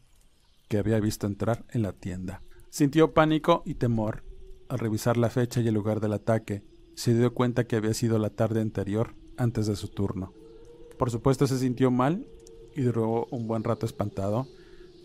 que 0.68 0.78
había 0.78 1.00
visto 1.00 1.26
entrar 1.26 1.64
en 1.70 1.84
la 1.84 1.94
tienda. 1.94 2.42
Sintió 2.70 3.14
pánico 3.14 3.64
y 3.66 3.76
temor 3.76 4.26
al 4.68 4.80
revisar 4.80 5.16
la 5.16 5.30
fecha 5.30 5.62
y 5.62 5.70
el 5.70 5.74
lugar 5.74 6.02
del 6.02 6.12
ataque. 6.12 6.64
Se 6.96 7.14
dio 7.14 7.34
cuenta 7.34 7.66
que 7.66 7.76
había 7.76 7.94
sido 7.94 8.20
la 8.20 8.30
tarde 8.30 8.62
anterior, 8.62 9.16
antes 9.38 9.68
de 9.68 9.76
su 9.76 9.88
turno. 9.88 10.34
Por 10.98 11.10
supuesto 11.10 11.48
se 11.48 11.58
sintió 11.58 11.90
mal 11.90 12.28
y 12.76 12.82
duró 12.82 13.28
un 13.32 13.48
buen 13.48 13.64
rato 13.64 13.86
espantado. 13.86 14.48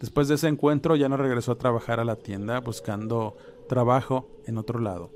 Después 0.01 0.28
de 0.28 0.34
ese 0.34 0.49
encuentro 0.49 0.95
ya 0.97 1.09
no 1.09 1.16
regresó 1.16 1.53
a 1.53 1.59
trabajar 1.59 2.01
a 2.01 2.05
la 2.05 2.16
tienda 2.16 2.61
buscando 2.61 3.37
trabajo 3.68 4.28
en 4.47 4.59
otro 4.59 4.78
lado. 4.78 5.11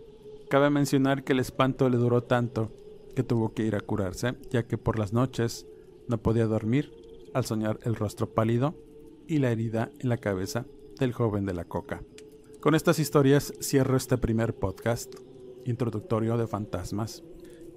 Cabe 0.48 0.70
mencionar 0.70 1.22
que 1.22 1.32
el 1.32 1.40
espanto 1.40 1.88
le 1.90 1.98
duró 1.98 2.22
tanto 2.22 2.72
que 3.14 3.22
tuvo 3.22 3.52
que 3.52 3.64
ir 3.64 3.76
a 3.76 3.80
curarse, 3.80 4.36
ya 4.50 4.66
que 4.66 4.78
por 4.78 4.98
las 4.98 5.12
noches 5.12 5.66
no 6.08 6.18
podía 6.18 6.46
dormir 6.46 6.92
al 7.34 7.44
soñar 7.44 7.78
el 7.82 7.94
rostro 7.94 8.30
pálido 8.32 8.74
y 9.26 9.38
la 9.38 9.50
herida 9.52 9.90
en 9.98 10.08
la 10.08 10.16
cabeza 10.16 10.66
del 10.98 11.12
joven 11.12 11.44
de 11.44 11.54
la 11.54 11.64
coca. 11.64 12.02
Con 12.60 12.74
estas 12.74 12.98
historias 12.98 13.52
cierro 13.60 13.96
este 13.96 14.18
primer 14.18 14.54
podcast 14.54 15.14
introductorio 15.64 16.36
de 16.36 16.46
fantasmas. 16.46 17.22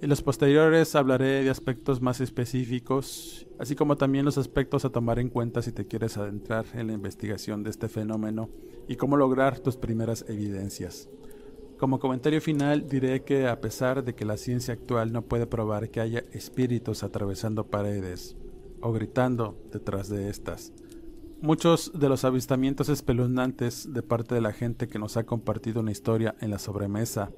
En 0.00 0.10
los 0.10 0.22
posteriores 0.22 0.94
hablaré 0.96 1.44
de 1.44 1.50
aspectos 1.50 2.02
más 2.02 2.20
específicos, 2.20 3.46
así 3.58 3.74
como 3.74 3.96
también 3.96 4.24
los 4.24 4.36
aspectos 4.36 4.84
a 4.84 4.90
tomar 4.90 5.18
en 5.18 5.30
cuenta 5.30 5.62
si 5.62 5.72
te 5.72 5.86
quieres 5.86 6.18
adentrar 6.18 6.66
en 6.74 6.88
la 6.88 6.92
investigación 6.92 7.62
de 7.62 7.70
este 7.70 7.88
fenómeno 7.88 8.50
y 8.86 8.96
cómo 8.96 9.16
lograr 9.16 9.60
tus 9.60 9.76
primeras 9.76 10.24
evidencias. 10.28 11.08
Como 11.78 12.00
comentario 12.00 12.40
final 12.40 12.88
diré 12.88 13.22
que 13.22 13.48
a 13.48 13.60
pesar 13.60 14.04
de 14.04 14.14
que 14.14 14.24
la 14.24 14.36
ciencia 14.36 14.74
actual 14.74 15.12
no 15.12 15.22
puede 15.22 15.46
probar 15.46 15.90
que 15.90 16.00
haya 16.00 16.24
espíritus 16.32 17.02
atravesando 17.02 17.66
paredes 17.66 18.36
o 18.80 18.92
gritando 18.92 19.58
detrás 19.72 20.08
de 20.08 20.28
estas, 20.28 20.72
muchos 21.40 21.92
de 21.94 22.08
los 22.08 22.24
avistamientos 22.24 22.88
espeluznantes 22.88 23.92
de 23.92 24.02
parte 24.02 24.34
de 24.34 24.40
la 24.40 24.52
gente 24.52 24.88
que 24.88 24.98
nos 24.98 25.16
ha 25.16 25.24
compartido 25.24 25.80
una 25.80 25.92
historia 25.92 26.34
en 26.40 26.50
la 26.50 26.58
sobremesa 26.58 27.32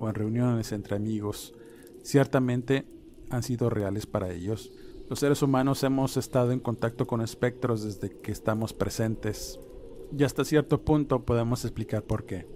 o 0.00 0.08
en 0.08 0.16
reuniones 0.16 0.72
entre 0.72 0.96
amigos 0.96 1.54
ciertamente 2.02 2.86
han 3.28 3.42
sido 3.42 3.70
reales 3.70 4.06
para 4.06 4.32
ellos. 4.32 4.72
Los 5.08 5.20
seres 5.20 5.42
humanos 5.42 5.82
hemos 5.84 6.16
estado 6.16 6.52
en 6.52 6.60
contacto 6.60 7.06
con 7.06 7.20
espectros 7.20 7.84
desde 7.84 8.10
que 8.10 8.32
estamos 8.32 8.72
presentes 8.72 9.60
y 10.16 10.24
hasta 10.24 10.44
cierto 10.44 10.82
punto 10.82 11.24
podemos 11.24 11.64
explicar 11.64 12.02
por 12.02 12.24
qué. 12.26 12.46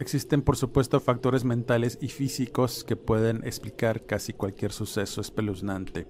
Existen 0.00 0.42
por 0.42 0.56
supuesto 0.56 0.98
factores 0.98 1.44
mentales 1.44 1.98
y 2.00 2.08
físicos 2.08 2.84
que 2.84 2.96
pueden 2.96 3.44
explicar 3.44 4.06
casi 4.06 4.32
cualquier 4.32 4.72
suceso 4.72 5.20
espeluznante, 5.20 6.08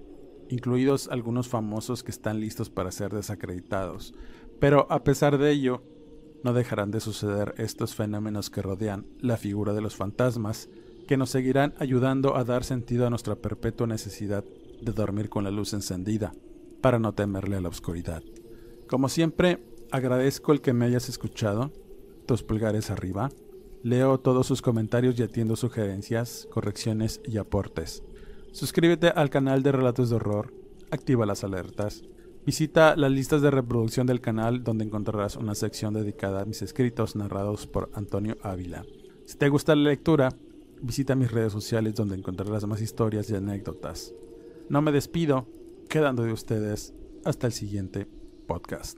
incluidos 0.49 1.09
algunos 1.09 1.49
famosos 1.49 2.01
que 2.01 2.11
están 2.11 2.39
listos 2.39 2.69
para 2.69 2.91
ser 2.91 3.13
desacreditados, 3.13 4.13
pero 4.59 4.87
a 4.89 5.03
pesar 5.03 5.37
de 5.37 5.51
ello, 5.51 5.83
no 6.43 6.53
dejarán 6.53 6.91
de 6.91 6.99
suceder 6.99 7.53
estos 7.57 7.95
fenómenos 7.95 8.49
que 8.49 8.61
rodean 8.61 9.05
la 9.19 9.37
figura 9.37 9.73
de 9.73 9.81
los 9.81 9.95
fantasmas 9.95 10.69
que 11.07 11.17
nos 11.17 11.29
seguirán 11.29 11.73
ayudando 11.77 12.35
a 12.35 12.43
dar 12.43 12.63
sentido 12.63 13.05
a 13.05 13.09
nuestra 13.09 13.35
perpetua 13.35 13.87
necesidad 13.87 14.43
de 14.81 14.91
dormir 14.91 15.29
con 15.29 15.43
la 15.43 15.51
luz 15.51 15.73
encendida, 15.73 16.33
para 16.81 16.99
no 16.99 17.13
temerle 17.13 17.57
a 17.57 17.61
la 17.61 17.69
oscuridad. 17.69 18.23
Como 18.87 19.09
siempre, 19.09 19.63
agradezco 19.91 20.51
el 20.51 20.61
que 20.61 20.73
me 20.73 20.85
hayas 20.85 21.09
escuchado, 21.09 21.71
tus 22.25 22.43
pulgares 22.43 22.89
arriba, 22.89 23.29
leo 23.83 24.19
todos 24.19 24.47
sus 24.47 24.61
comentarios 24.61 25.19
y 25.19 25.23
atiendo 25.23 25.55
sugerencias, 25.55 26.47
correcciones 26.51 27.21
y 27.25 27.37
aportes. 27.37 28.03
Suscríbete 28.51 29.09
al 29.09 29.29
canal 29.29 29.63
de 29.63 29.71
Relatos 29.71 30.09
de 30.09 30.15
Horror, 30.17 30.53
activa 30.91 31.25
las 31.25 31.43
alertas, 31.43 32.03
visita 32.45 32.95
las 32.95 33.11
listas 33.11 33.41
de 33.41 33.51
reproducción 33.51 34.07
del 34.07 34.21
canal 34.21 34.63
donde 34.63 34.85
encontrarás 34.85 35.35
una 35.35 35.55
sección 35.55 35.93
dedicada 35.93 36.41
a 36.41 36.45
mis 36.45 36.61
escritos 36.61 37.15
narrados 37.15 37.67
por 37.67 37.89
Antonio 37.93 38.37
Ávila. 38.41 38.85
Si 39.25 39.37
te 39.37 39.49
gusta 39.49 39.75
la 39.75 39.89
lectura, 39.89 40.29
Visita 40.83 41.13
mis 41.13 41.31
redes 41.31 41.53
sociales 41.53 41.93
donde 41.93 42.15
encontrarás 42.15 42.65
más 42.65 42.81
historias 42.81 43.29
y 43.29 43.35
anécdotas. 43.35 44.15
No 44.67 44.81
me 44.81 44.91
despido, 44.91 45.47
quedando 45.87 46.23
de 46.23 46.33
ustedes 46.33 46.95
hasta 47.23 47.45
el 47.45 47.53
siguiente 47.53 48.07
podcast. 48.47 48.97